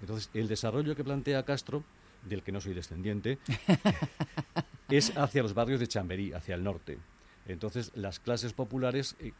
[0.00, 1.84] Entonces, el desarrollo que plantea Castro,
[2.22, 3.38] del que no soy descendiente,
[4.88, 6.98] es hacia los barrios de Chamberí, hacia el norte.
[7.46, 9.32] Entonces, las clases populares eh,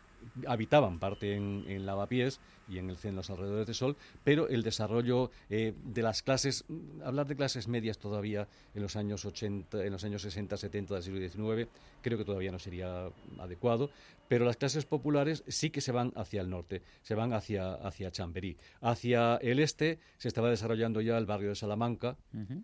[0.47, 4.63] habitaban parte en, en Lavapiés y en, el, en los alrededores de Sol, pero el
[4.63, 6.65] desarrollo eh, de las clases,
[7.05, 11.03] hablar de clases medias todavía en los años 80, en los años 60, 70 del
[11.03, 11.71] siglo XIX,
[12.03, 13.91] creo que todavía no sería adecuado,
[14.29, 18.11] pero las clases populares sí que se van hacia el norte, se van hacia, hacia
[18.11, 18.59] Chamberí.
[18.83, 22.17] Hacia el este se estaba desarrollando ya el barrio de Salamanca,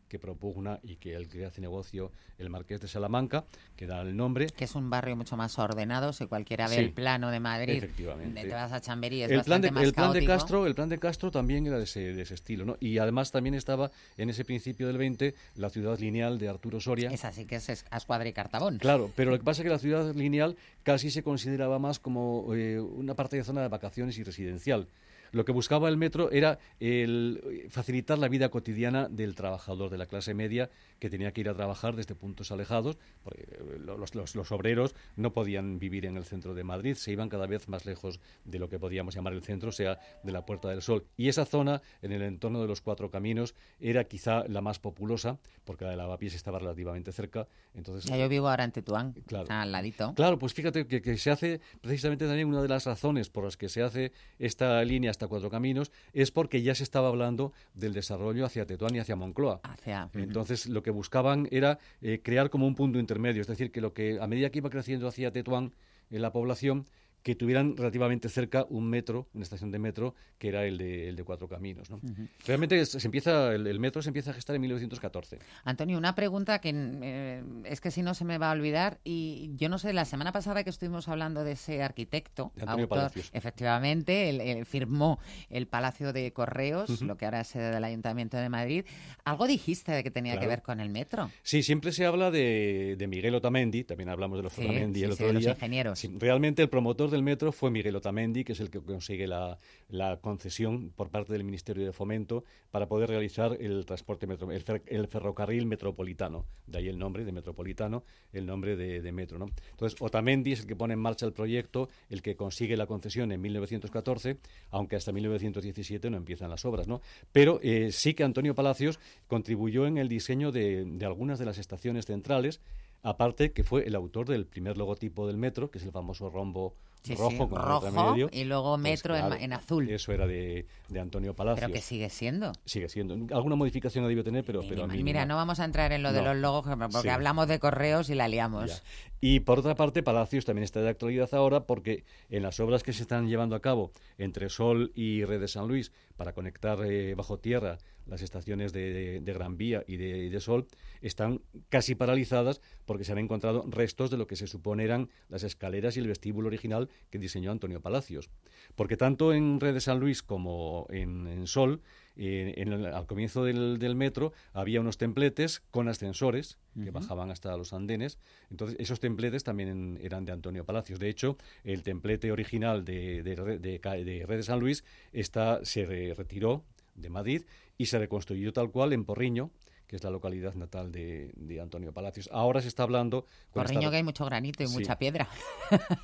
[0.09, 3.44] que propugna y que el que hace negocio el marqués de Salamanca,
[3.76, 4.46] que da el nombre.
[4.46, 7.74] Que es un barrio mucho más ordenado, si cualquiera ve Sí, el plano de Madrid,
[7.76, 8.40] efectivamente.
[8.42, 10.32] te vas a Chamberí, es el plan de, más el plan de caótico.
[10.32, 12.76] Castro el plan de Castro también era de ese, de ese estilo ¿no?
[12.80, 17.11] y además también estaba en ese principio del 20 la ciudad lineal de Arturo Soria
[17.11, 18.78] Es así que es es- a escuadra y cartabón.
[18.78, 22.53] Claro, pero lo que pasa es que la ciudad lineal casi se consideraba más como
[22.55, 24.88] eh, una parte de zona de vacaciones y residencial.
[25.35, 29.99] Lo que buscaba el metro era el eh, facilitar la vida cotidiana del trabajador de
[29.99, 30.70] la clase media
[31.01, 32.99] que tenía que ir a trabajar desde puntos alejados.
[33.24, 37.11] porque eh, los, los- los obreros no podían vivir en el centro de Madrid, se
[37.11, 40.30] iban cada vez más lejos de lo que podíamos llamar el centro, o sea, de
[40.32, 41.05] la Puerta del Sol.
[41.16, 45.39] Y esa zona, en el entorno de los Cuatro Caminos, era quizá la más populosa,
[45.64, 47.49] porque la de Lavapiés estaba relativamente cerca.
[47.74, 49.47] Entonces, Ya yo vivo ahora en Tetuán, Claro.
[49.51, 50.14] al ladito.
[50.14, 53.57] Claro, pues fíjate que, que se hace precisamente también una de las razones por las
[53.57, 57.93] que se hace esta línea hasta Cuatro Caminos es porque ya se estaba hablando del
[57.93, 59.61] desarrollo hacia Tetuán y hacia Moncloa.
[59.62, 63.81] Hacia, Entonces lo que buscaban era eh, crear como un punto intermedio, es decir, que
[63.81, 65.72] lo que a medida que iba creciendo hacia Tetuán
[66.11, 66.87] en la población
[67.25, 71.16] que tuvieran relativamente cerca un metro, una estación de metro, que era el de, el
[71.16, 71.91] de Cuatro Caminos.
[71.91, 71.99] ¿no?
[72.47, 75.39] Realmente es- se empieza, el, el metro se empieza a gestar en 1914.
[75.64, 79.53] Antonio, una pregunta que eh, es que si no se me va a olvidar y
[79.57, 82.99] yo no sé, la semana pasada que estuvimos hablando de ese arquitecto, De Antonio autor,
[82.99, 83.31] Palacios.
[83.33, 85.18] efectivamente, él, él firmó
[85.49, 88.85] el Palacio de Correos, lo que ahora es sede del Ayuntamiento de Madrid.
[89.25, 91.31] Algo dijiste de que tenía que ver con el metro.
[91.43, 95.05] Sí, siempre se habla de, de Miguel Otamendi, también hablamos de los Sí, Otamendi sí,
[95.05, 95.99] el los ingenieros.
[95.99, 99.59] Sí, realmente el promotor del metro fue Miguel Otamendi, que es el que consigue la,
[99.89, 104.65] la concesión por parte del Ministerio de Fomento para poder realizar el transporte metro, el,
[104.65, 106.45] fer- ferrocarril metropolitano.
[106.67, 109.39] De ahí el nombre de metropolitano, el nombre de, metro.
[109.39, 109.47] ¿no?
[109.71, 113.33] Entonces, Otamendi es el que pone en marcha el proyecto, el que consigue la concesión
[113.33, 114.39] en 1914,
[114.71, 116.87] aunque hasta 1917 no empiezan las obras.
[116.89, 117.01] ¿no?
[117.33, 118.99] Pero eh, sí que Antonio Palacios
[119.29, 122.61] contribuyó en el diseño de algunas de las estaciones centrales,
[123.03, 126.75] aparte que fue el autor del primer logotipo del metro, que es el famoso rombo
[127.05, 128.30] Sí, rojo sí, con rojo medio.
[128.32, 129.90] y luego Pues metro en- claro, en azul.
[129.90, 131.61] Eso era de, de Antonio Palacios.
[131.61, 132.52] Pero que sigue siendo.
[132.64, 133.14] Sigue siendo.
[133.36, 136.22] Alguna modificación ha debido tener, pero, pero Mira, no vamos a entrar en lo de
[136.22, 137.09] los logos porque Sí.
[137.11, 138.70] hablamos de correos y la liamos.
[138.70, 138.82] Ya.
[139.20, 142.92] Y por otra parte, Palacios también está de actualidad ahora porque en las obras que
[142.94, 147.14] se están llevando a cabo entre Sol y Red de San Luis para conectar eh,
[147.14, 150.66] bajo tierra las estaciones de, de- de Gran Vía y de, y de Sol
[151.00, 151.40] están
[151.70, 155.96] casi paralizadas porque se han encontrado restos de lo que se supone eran las escaleras
[155.96, 158.30] y el vestíbulo original que diseñó Antonio Palacios.
[158.74, 161.82] Porque tanto en Red de San Luis como en, en Sol,
[162.16, 167.30] eh, en el- al comienzo del, del metro había unos templetes con ascensores que bajaban
[167.30, 168.18] hasta los andenes.
[168.51, 170.99] Entonces, esos templetes también eran de Antonio Palacios.
[170.99, 176.64] De hecho, el templete original de, de, Red de San Luis está, se re- retiró
[176.95, 177.42] de Madrid
[177.76, 179.51] y se reconstruyó tal cual en Porriño,
[179.95, 182.28] que es la localidad natal de, de Antonio Palacios.
[182.32, 183.26] Ahora se está hablando...
[183.53, 184.72] con Corriño esta- que hay mucho granito y Sí.
[184.74, 185.28] mucha piedra.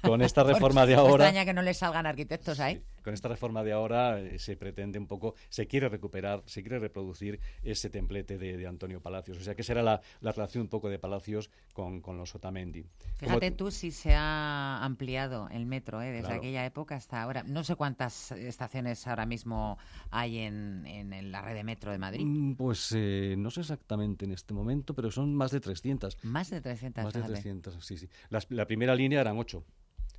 [0.01, 1.25] Con esta reforma de ahora...
[1.25, 2.81] extraña que no le salgan arquitectos ahí.
[3.03, 6.79] Con esta reforma de ahora eh, se pretende un poco, se quiere recuperar, se quiere
[6.79, 9.39] reproducir ese templete de, Antonio Palacios.
[9.39, 12.85] O sea, que será la, relación un poco de Palacios con, los Otamendi.
[13.17, 16.11] Fíjate tú si se ha ampliado el metro ¿eh?
[16.11, 17.43] desde aquella época hasta ahora.
[17.43, 19.79] No sé cuántas estaciones ahora mismo
[20.11, 22.25] hay en, en la red de metro de Madrid.
[22.25, 26.25] Mm, pues eh, no sé exactamente en este momento, pero son más de 300.
[26.25, 27.05] Más de 300.
[27.05, 28.09] Más de 300, sí, sí.
[28.29, 29.65] la primera línea eran ocho.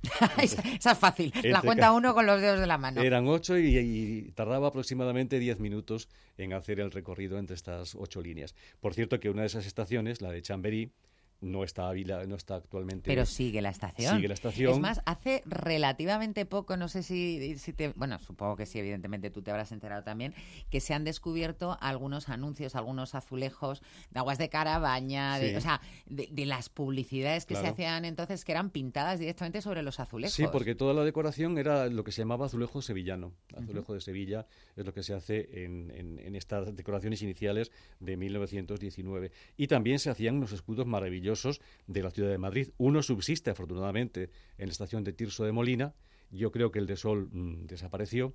[0.42, 1.32] esa, es fácil.
[1.44, 3.00] La cuenta uno con los dedos de la mano.
[3.02, 8.54] Eran ocho y, tardaba aproximadamente diez minutos en hacer el recorrido entre estas ocho líneas.
[8.80, 10.92] Por cierto que una de esas estaciones, la de Chamberí,
[11.42, 13.02] no está, no está actualmente.
[13.06, 14.16] Pero sigue la estación.
[14.16, 14.72] Sigue la estación.
[14.72, 17.88] Es más, hace relativamente poco, no sé si, si te.
[17.88, 20.34] Bueno, supongo que sí, evidentemente tú te habrás enterado también,
[20.70, 25.80] que se han descubierto algunos anuncios, algunos azulejos de aguas de Carabaña, de, o sea,
[26.06, 30.34] de, las publicidades que se hacían entonces que eran pintadas directamente sobre los azulejos.
[30.34, 33.32] Sí, porque toda la decoración era lo que se llamaba azulejo sevillano.
[33.56, 38.16] Azulejo de Sevilla es lo que se hace en, en, en estas decoraciones iniciales de
[38.16, 39.32] 1919.
[39.56, 41.31] Y también se hacían unos escudos maravillosos
[41.86, 42.70] de la ciudad de Madrid.
[42.78, 45.94] Uno subsiste, afortunadamente, en la estación de Tirso de Molina.
[46.30, 48.34] Yo creo que el de Sol mm, desapareció.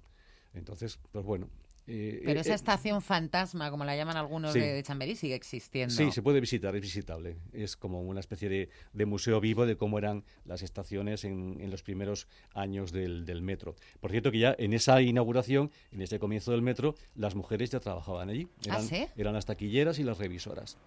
[0.54, 1.50] Entonces, pues bueno,
[1.88, 5.96] eh, Pero esa eh, estación fantasma, como la llaman algunos de, Chamberí, sigue existiendo.
[5.96, 7.38] Sí, se puede visitar, es visitable.
[7.54, 8.50] Es como una especie
[8.94, 13.76] de, museo vivo de cómo eran las estaciones en, los primeros años del, del, metro.
[14.02, 17.80] Por cierto que ya en esa inauguración, en ese comienzo del metro, las mujeres ya
[17.80, 18.50] trabajaban allí.
[18.70, 20.78] ¿Ah, eran, Eran las taquilleras y las revisoras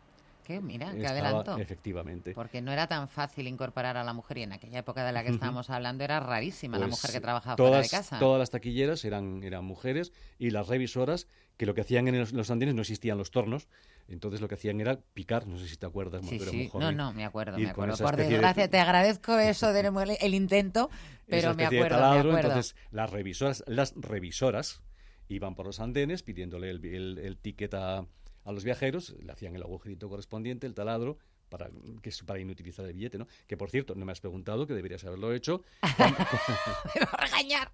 [0.61, 1.57] mira, qué adelanto.
[1.59, 2.33] Efectivamente.
[2.35, 5.23] Porque no era tan fácil incorporar a la mujer y en aquella época de la
[5.23, 8.19] que estábamos hablando era rarísima la pues mujer que trabajaba fuera de casa.
[8.19, 12.51] Todas las taquilleras eran, eran mujeres y las revisoras, que lo que hacían en los,
[12.51, 13.69] andenes no existían los tornos,
[14.09, 16.71] entonces lo que hacían era picar, no sé si te acuerdas, sí, sí.
[16.75, 17.97] no, no, me acuerdo, me acuerdo.
[17.99, 20.91] Por desgracia, te agradezco eso el intento,
[21.29, 22.37] pero me acuerdo, me acuerdo.
[22.37, 24.81] Entonces, las revisoras, las revisoras
[25.29, 28.07] iban por los andenes pidiéndole el, el ticket a
[28.45, 31.19] a los viajeros, le hacían el agujerito correspondiente, el taladro,
[31.49, 31.71] para,
[32.03, 33.27] que es para inutilizar el billete, ¿no?
[33.47, 35.63] Que por cierto, no me has preguntado, que deberías haberlo hecho.
[35.99, 37.73] me va a regañar.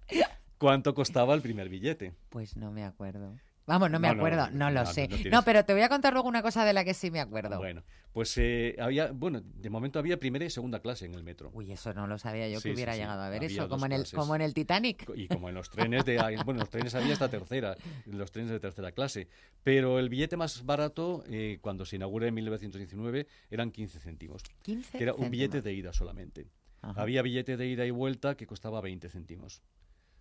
[0.57, 2.13] ¿Cuánto costaba el primer billete?
[2.29, 3.37] Pues no me acuerdo.
[3.67, 5.09] Vamos, no me acuerdo, no, lo sé.
[5.29, 7.57] No, pero te voy a contar luego una cosa de la que sí me acuerdo.
[7.57, 11.51] Bueno, pues eh, había, bueno, de momento había primera y segunda clase en el metro.
[11.53, 14.07] Uy, eso no lo sabía yo que hubiera llegado a ver eso, como en, el,
[14.09, 15.05] como en el Titanic.
[15.13, 18.61] Y como en los trenes de, bueno, los trenes había hasta tercera, los trenes de
[18.61, 19.27] tercera clase.
[19.63, 24.43] Pero el billete más barato, eh, cuando se inauguró en 1919, eran 15 céntimos.
[24.61, 26.47] 15 Que era un billete de ida solamente.
[26.81, 29.61] Había billete de ida y vuelta que costaba 20 céntimos.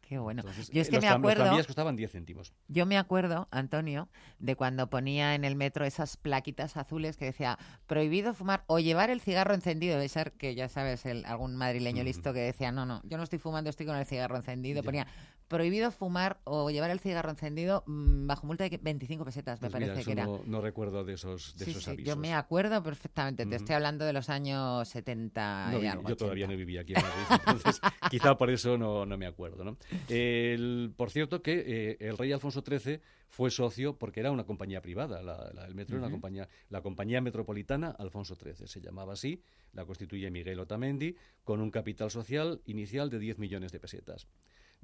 [0.08, 0.44] Qué bueno.
[0.72, 1.56] yo es que me acuerdo.
[1.56, 2.52] Los costaban 10 céntimos.
[2.68, 7.58] Yo me acuerdo, Antonio, de cuando ponía en el metro esas plaquitas azules que decía
[7.88, 9.96] prohibido fumar o llevar el cigarro encendido.
[9.96, 13.24] Debe ser que ya sabes, el, algún madrileño listo que decía, no, no, yo no
[13.24, 14.84] estoy fumando, estoy con el cigarro encendido.
[14.84, 15.08] Ponía
[15.48, 19.84] prohibido fumar o llevar el cigarro encendido mm, bajo multa de 25 pesetas, me pues
[19.84, 20.26] parece que era.
[20.26, 22.06] No, recuerdo de esos, de esos avisos.
[22.06, 26.46] Yo me acuerdo perfectamente, te estoy hablando de los años 70 y algo, Yo todavía
[26.46, 27.80] no vivía aquí en Madrid, entonces
[28.10, 29.64] quizá por eso no, no me acuerdo.
[29.64, 29.76] ¿no?
[30.08, 34.80] El, por cierto que eh, el rey Alfonso XIII fue socio porque era una compañía
[34.80, 39.42] privada, la, el metro era una compañía, la compañía metropolitana Alfonso XIII, se llamaba así,
[39.72, 44.26] la constituye Miguel Otamendi, con un capital social inicial de 10 millones de pesetas.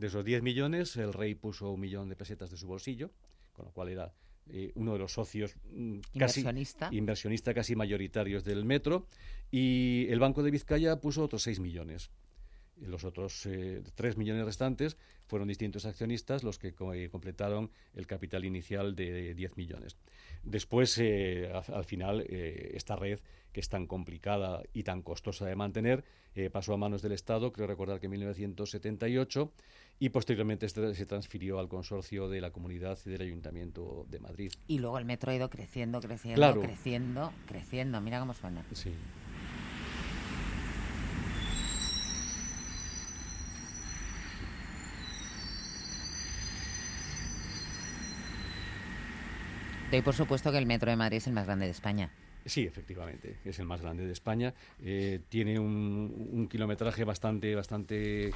[0.02, 3.12] De esos 10 millones, el rey puso un millón de pesetas de su bolsillo,
[3.52, 4.12] con lo cual era
[4.50, 6.88] eh, uno de los socios mm, casi inversionista.
[6.90, 9.06] inversionista casi mayoritarios del metro,
[9.52, 12.10] y el Banco de Vizcaya puso otros 6 millones.
[12.86, 18.44] Los otros eh, 3 millones restantes fueron distintos accionistas los que eh, completaron el capital
[18.44, 19.96] inicial de 10 millones.
[20.42, 23.20] Después, eh, al, final, esta red
[23.52, 26.04] que es tan complicada y tan costosa de mantener,
[26.34, 29.52] eh, pasó a manos del Estado, creo recordar que en 1978,
[29.98, 34.52] y posteriormente este se transfirió al consorcio de la comunidad y del Ayuntamiento de Madrid.
[34.66, 38.00] Y luego el metro ha ido creciendo, creciendo, creciendo, creciendo.
[38.00, 38.64] Mira cómo suena.
[38.72, 38.92] Sí.
[49.96, 52.10] Y por supuesto que el metro de Madrid es el más grande de España.
[52.44, 54.54] Sí, efectivamente, es el más grande de España.
[54.82, 58.32] Eh, tiene un, kilometraje bastante, bastante,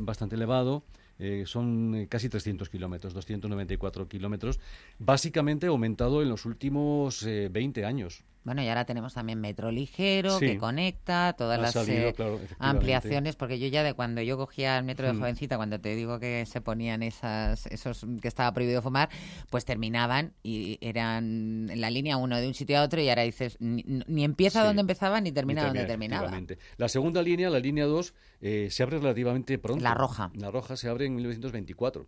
[0.00, 0.82] bastante elevado.
[1.18, 4.58] Eh, son casi 300 kilómetros, 294 kilómetros,
[4.98, 8.24] básicamente aumentado en los últimos 20 eh, años.
[8.42, 10.46] Bueno, y ahora tenemos también metro ligero Sí.
[10.46, 14.38] que conecta todas Ha las salido, eh, claro, ampliaciones, porque yo ya de cuando yo
[14.38, 15.18] cogía el metro de Mm.
[15.20, 19.10] jovencita, cuando te digo que se ponían esas, esos que estaba prohibido fumar,
[19.50, 23.22] pues terminaban y eran en la línea uno de un sitio a otro y ahora
[23.22, 24.66] dices, ni, ni empieza Sí.
[24.66, 26.56] donde empezaba ni termina donde termina, terminaba.
[26.78, 29.84] La segunda línea, la línea 2, eh, se abre relativamente pronto.
[29.84, 30.30] La roja.
[30.34, 32.06] La roja se abre en 1924.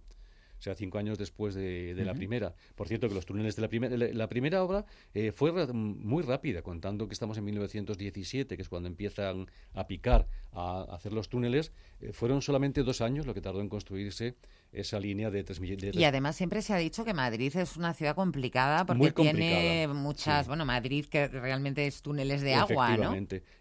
[0.62, 2.54] O sea, cinco años después de, de la primera.
[2.76, 5.66] Por cierto, que los túneles de la primera, la, la primera obra eh, fue ra-
[5.72, 11.12] muy rápida, contando que estamos en 1917, que es cuando empiezan a picar, a hacer
[11.14, 11.72] los túneles.
[12.00, 14.36] eh, fueron solamente dos años lo que tardó en construirse
[14.72, 15.94] esa línea de tres millones.
[15.94, 20.46] Y además siempre se ha dicho que Madrid es una ciudad complicada porque tiene muchas,
[20.46, 20.48] sí.
[20.48, 23.14] bueno, Madrid que realmente es túneles de agua, ¿no?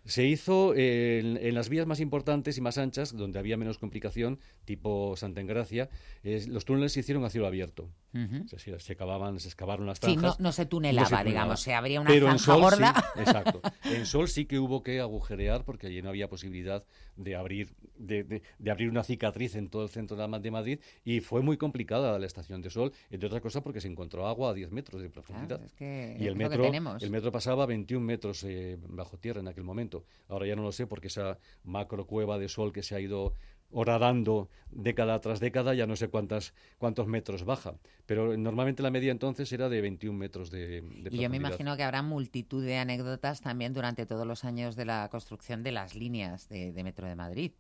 [0.06, 3.78] Se hizo eh, en, en las vías más importantes y más anchas, donde había menos
[3.78, 5.90] complicación, tipo Santa Engracia,
[6.24, 7.90] eh, los túneles se hicieron a cielo abierto.
[8.14, 8.44] Ujú.
[8.46, 10.40] O sea, se, se se excavaron las Sí, zanjas.
[10.40, 13.12] no- no se tunelaba, digamos, se abría una Pero en zanja Sol gorda.
[13.16, 13.62] sí, exacto.
[13.86, 16.84] En Sol sí que hubo que agujerear porque allí no había posibilidad
[17.16, 21.20] de abrir, de, de- de abrir una cicatriz en todo el centro de Madrid y
[21.20, 24.54] fue muy complicada la estación de Sol, entre otras cosas porque se encontró agua a
[24.54, 25.64] 10 metros de profundidad.
[25.64, 29.64] es que y el metro, el metro pasaba 21 metros eh, bajo tierra en aquel
[29.64, 30.06] momento.
[30.28, 33.34] Ahora ya no lo sé porque esa macro cueva de sol que se ha ido
[33.74, 37.76] horadando década tras década, ya no sé cuántas, cuántos metros baja.
[38.06, 41.38] Pero normalmente la media entonces era de 21 metros de, de Y yo me profundidad.
[41.38, 45.72] imagino que habrá multitud de anécdotas también durante todos los años de la construcción de
[45.72, 47.52] las líneas de, de Metro de Madrid.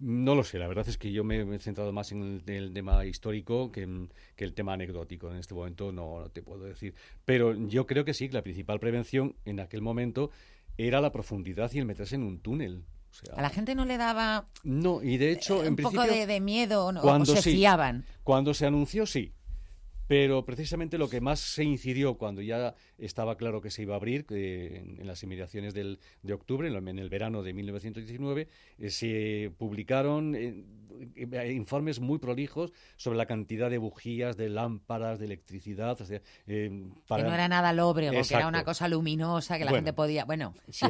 [0.00, 2.72] No lo sé, la verdad es que yo me he centrado más en el, el
[2.74, 5.30] tema histórico que, en- que el tema anecdótico.
[5.30, 6.94] En este momento no, no te puedo decir.
[7.24, 10.30] Pero yo creo que sí, que la principal prevención en aquel momento
[10.76, 12.82] era la profundidad y el meterse en un túnel.
[13.10, 15.76] O sea, A la gente no le daba No, y de hecho, eh, en un
[15.76, 16.98] poco de, de miedo ¿no?
[17.00, 18.04] o cuando se sí, fiaban.
[18.24, 19.32] Cuando se anunció, sí.
[20.06, 23.96] Pero precisamente lo que más se incidió cuando ya estaba claro que se iba a
[23.96, 30.34] abrir, en, las inmediaciones del, de octubre, en, el verano de 1919, eh, se publicaron
[30.34, 30.64] eh,
[31.16, 36.00] eh, informes muy prolijos sobre la cantidad de bujías, de lámparas, de electricidad.
[36.00, 36.70] o sea, eh,
[37.08, 39.78] para- Que no era nada lóbrego, que era una cosa luminosa que la Bueno.
[39.84, 40.24] gente podía.
[40.24, 40.86] Bueno, Sí,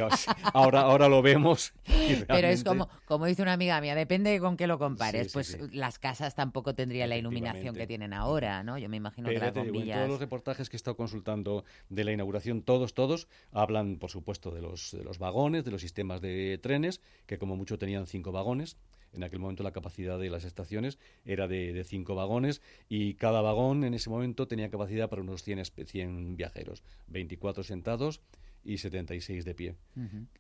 [0.53, 1.73] ahora, ahora lo vemos.
[2.29, 5.33] pero es como, como dice una amiga mía, depende de con qué lo compares.
[5.33, 8.79] Sí, sí, pues las casas tampoco tendrían la iluminación que tienen ahora, ¿no?
[8.79, 9.97] Yo me imagino Pero que las te digo, en bombillas.
[9.99, 11.65] todos los reportajes que he estado consultando
[11.95, 15.81] de la inauguración, todos, todos, hablan, por supuesto, de los, de los vagones, de los
[15.81, 18.77] sistemas de trenes, que como mucho tenían cinco vagones.
[19.13, 23.43] En aquel momento la capacidad de las estaciones era de, de cinco vagones y cada
[23.43, 28.21] vagón en ese momento tenía capacidad para unos 100, espe- 100 viajeros, 24 sentados
[28.65, 29.75] y 76 de pie.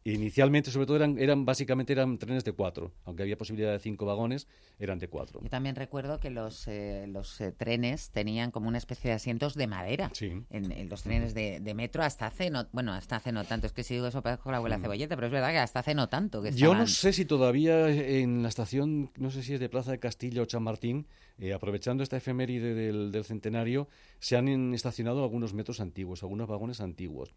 [0.04, 4.06] Inicialmente, sobre todo, eran, eran básicamente eran trenes de cuatro, aunque había posibilidad de cinco
[4.06, 4.46] vagones,
[4.78, 5.40] eran de cuatro.
[5.42, 9.54] Yo también recuerdo que los, eh, los eh, trenes tenían como una especie de asientos
[9.54, 10.10] de madera.
[10.50, 13.66] En, en los trenes de, de metro hasta hace no, bueno, hasta hace no tanto.
[13.66, 14.82] Es que si digo eso parezco la abuela Mm.
[14.82, 16.42] cebolleta, pero es verdad que hasta hace no tanto.
[16.42, 19.90] Que Yo no sé si todavía en la estación, no sé si es de Plaza
[19.92, 21.06] de Castilla o Chamartín,
[21.38, 26.80] eh, aprovechando esta efeméride del, del centenario, se han estacionado algunos metros antiguos, algunos vagones
[26.80, 27.34] antiguos.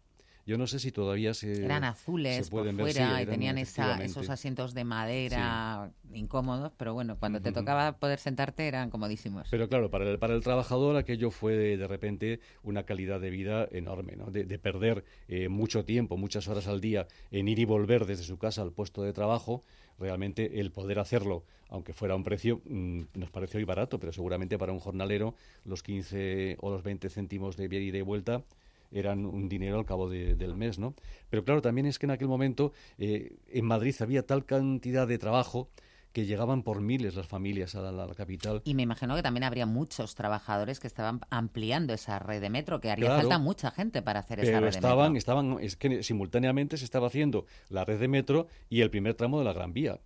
[0.48, 3.58] Yo no sé si todavía se Eran azules se por pueden sí, fuera y tenían
[3.58, 9.46] esa, esos asientos de madera incómodos, pero bueno, cuando te tocaba poder sentarte eran comodísimos.
[9.50, 13.28] Pero claro, para el, para el trabajador aquello fue de, de repente una calidad de
[13.28, 14.30] vida enorme, ¿no?
[14.30, 18.24] de, de perder eh, mucho tiempo, muchas horas al día en ir y volver desde
[18.24, 19.64] su casa al puesto de trabajo.
[19.98, 24.14] Realmente el poder hacerlo, aunque fuera a un precio, mm, nos parece hoy barato, pero
[24.14, 25.34] seguramente para un jornalero
[25.66, 28.44] los 15 o los 20 céntimos de ida y de vuelta
[28.90, 30.94] eran un dinero al cabo de- del mes, ¿no?
[31.30, 35.18] Pero claro, también es que en aquel momento eh, en Madrid había tal cantidad de
[35.18, 35.70] trabajo
[36.12, 38.62] que llegaban por miles las familias a la, capital.
[38.64, 42.80] Y me imagino que también habría muchos trabajadores que estaban ampliando esa red de metro,
[42.80, 43.20] que haría Claro.
[43.20, 45.18] falta mucha gente para hacer esa red estaban, de metro.
[45.18, 49.38] estaban, es que simultáneamente se estaba haciendo la red de metro y el primer tramo
[49.38, 50.00] de la Gran Vía.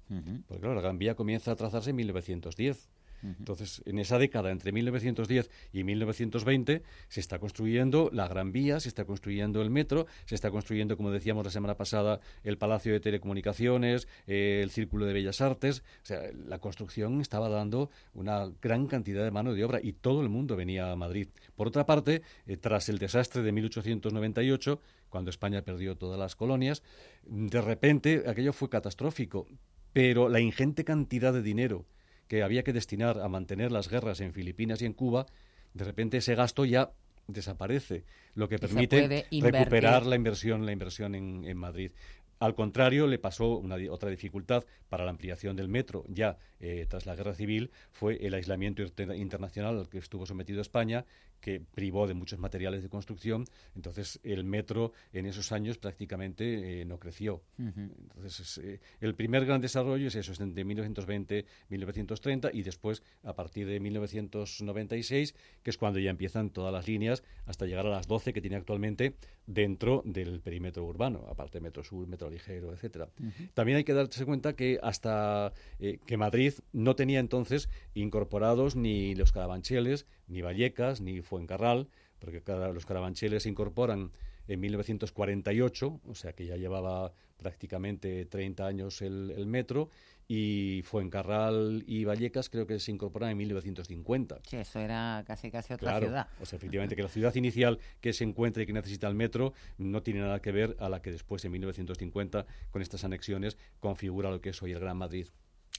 [0.49, 2.89] Porque claro, la Gran Vía comienza a trazarse en 1910.
[3.23, 8.89] Entonces, en esa década, entre 1910 y 1920, se está construyendo la Gran Vía, se
[8.89, 13.01] está construyendo el metro, se está construyendo, como decíamos la semana pasada, el Palacio de
[13.01, 15.83] Telecomunicaciones, eh, el Círculo de Bellas Artes.
[16.03, 20.23] O sea, la construcción estaba dando una gran cantidad de mano de obra y todo
[20.23, 21.29] el mundo venía a Madrid.
[21.55, 26.83] Por otra parte, eh, tras el desastre de 1898, cuando España perdió todas las colonias,
[27.25, 29.47] de repente aquello fue catastrófico.
[29.93, 31.85] Pero la ingente cantidad de dinero
[32.33, 35.27] que había que destinar a mantener las guerras en Filipinas y en Cuba,
[35.75, 36.93] de repente ese gasto ya
[37.27, 38.05] desaparece,
[38.35, 41.93] lo que permite recuperar la inversión, la inversión en, en Madrid.
[42.39, 47.05] Al contrario, le pasó una, otra dificultad para la ampliación del metro, ya eh, tras
[47.05, 51.05] la guerra civil, fue el aislamiento inter- internacional al que estuvo sometido España,
[51.43, 53.45] que privó de muchos materiales de construcción.
[53.75, 57.43] Entonces, el metro en esos años prácticamente eh, no creció.
[57.59, 63.67] Entonces, eh, el primer gran desarrollo es eso, es de 1920-1930 y después, a partir
[63.67, 68.33] de 1996, que es cuando ya empiezan todas las líneas hasta llegar a las 12
[68.33, 69.17] que tiene actualmente
[69.47, 73.09] dentro del perímetro urbano, aparte de Metro Sur, Metro Ligero, etcétera.
[73.55, 79.17] También hay que darse cuenta que hasta eh, que Madrid no tenía entonces incorporados ni
[79.17, 84.13] los carabancheles, ni Vallecas, ni Fuencarral, porque los carabancheles se incorporan
[84.49, 89.91] en 1948, o sea que ya llevaba prácticamente 30 años el, metro,
[90.29, 94.41] y Fuencarral y Vallecas creo que se incorporan en 1950.
[94.49, 96.29] Sí, eso era casi casi otra ciudad.
[96.41, 99.53] O sea, efectivamente, que la ciudad inicial que se encuentra y que necesita el metro
[99.79, 104.31] no tiene nada que ver a la que después, en 1950, con estas anexiones, configura
[104.31, 105.27] lo que es hoy el Gran Madrid.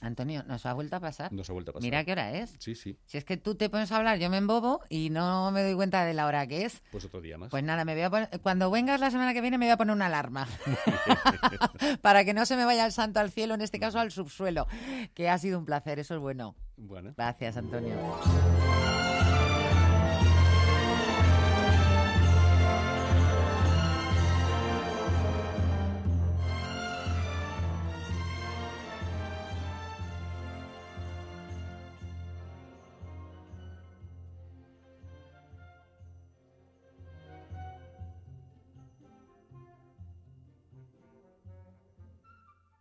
[0.00, 1.32] Antonio, ¿nos ha vuelto a pasar?
[1.32, 1.84] Nos ha vuelto a pasar.
[1.84, 2.56] Mira qué hora es.
[2.58, 2.98] Sí, sí.
[3.06, 5.74] Si es que tú te pones a hablar, yo me embobo y no me doy
[5.74, 6.82] cuenta de la hora que es.
[6.90, 7.50] Pues otro día más.
[7.50, 9.76] Pues nada, me voy a poner, cuando vengas la semana que viene me voy a
[9.76, 10.48] poner una alarma.
[12.02, 14.66] Para que no se me vaya el santo al cielo, en este caso al subsuelo.
[15.14, 16.54] Que ha sido un placer, eso es bueno.
[16.76, 17.14] Bueno.
[17.16, 17.94] Gracias, Antonio.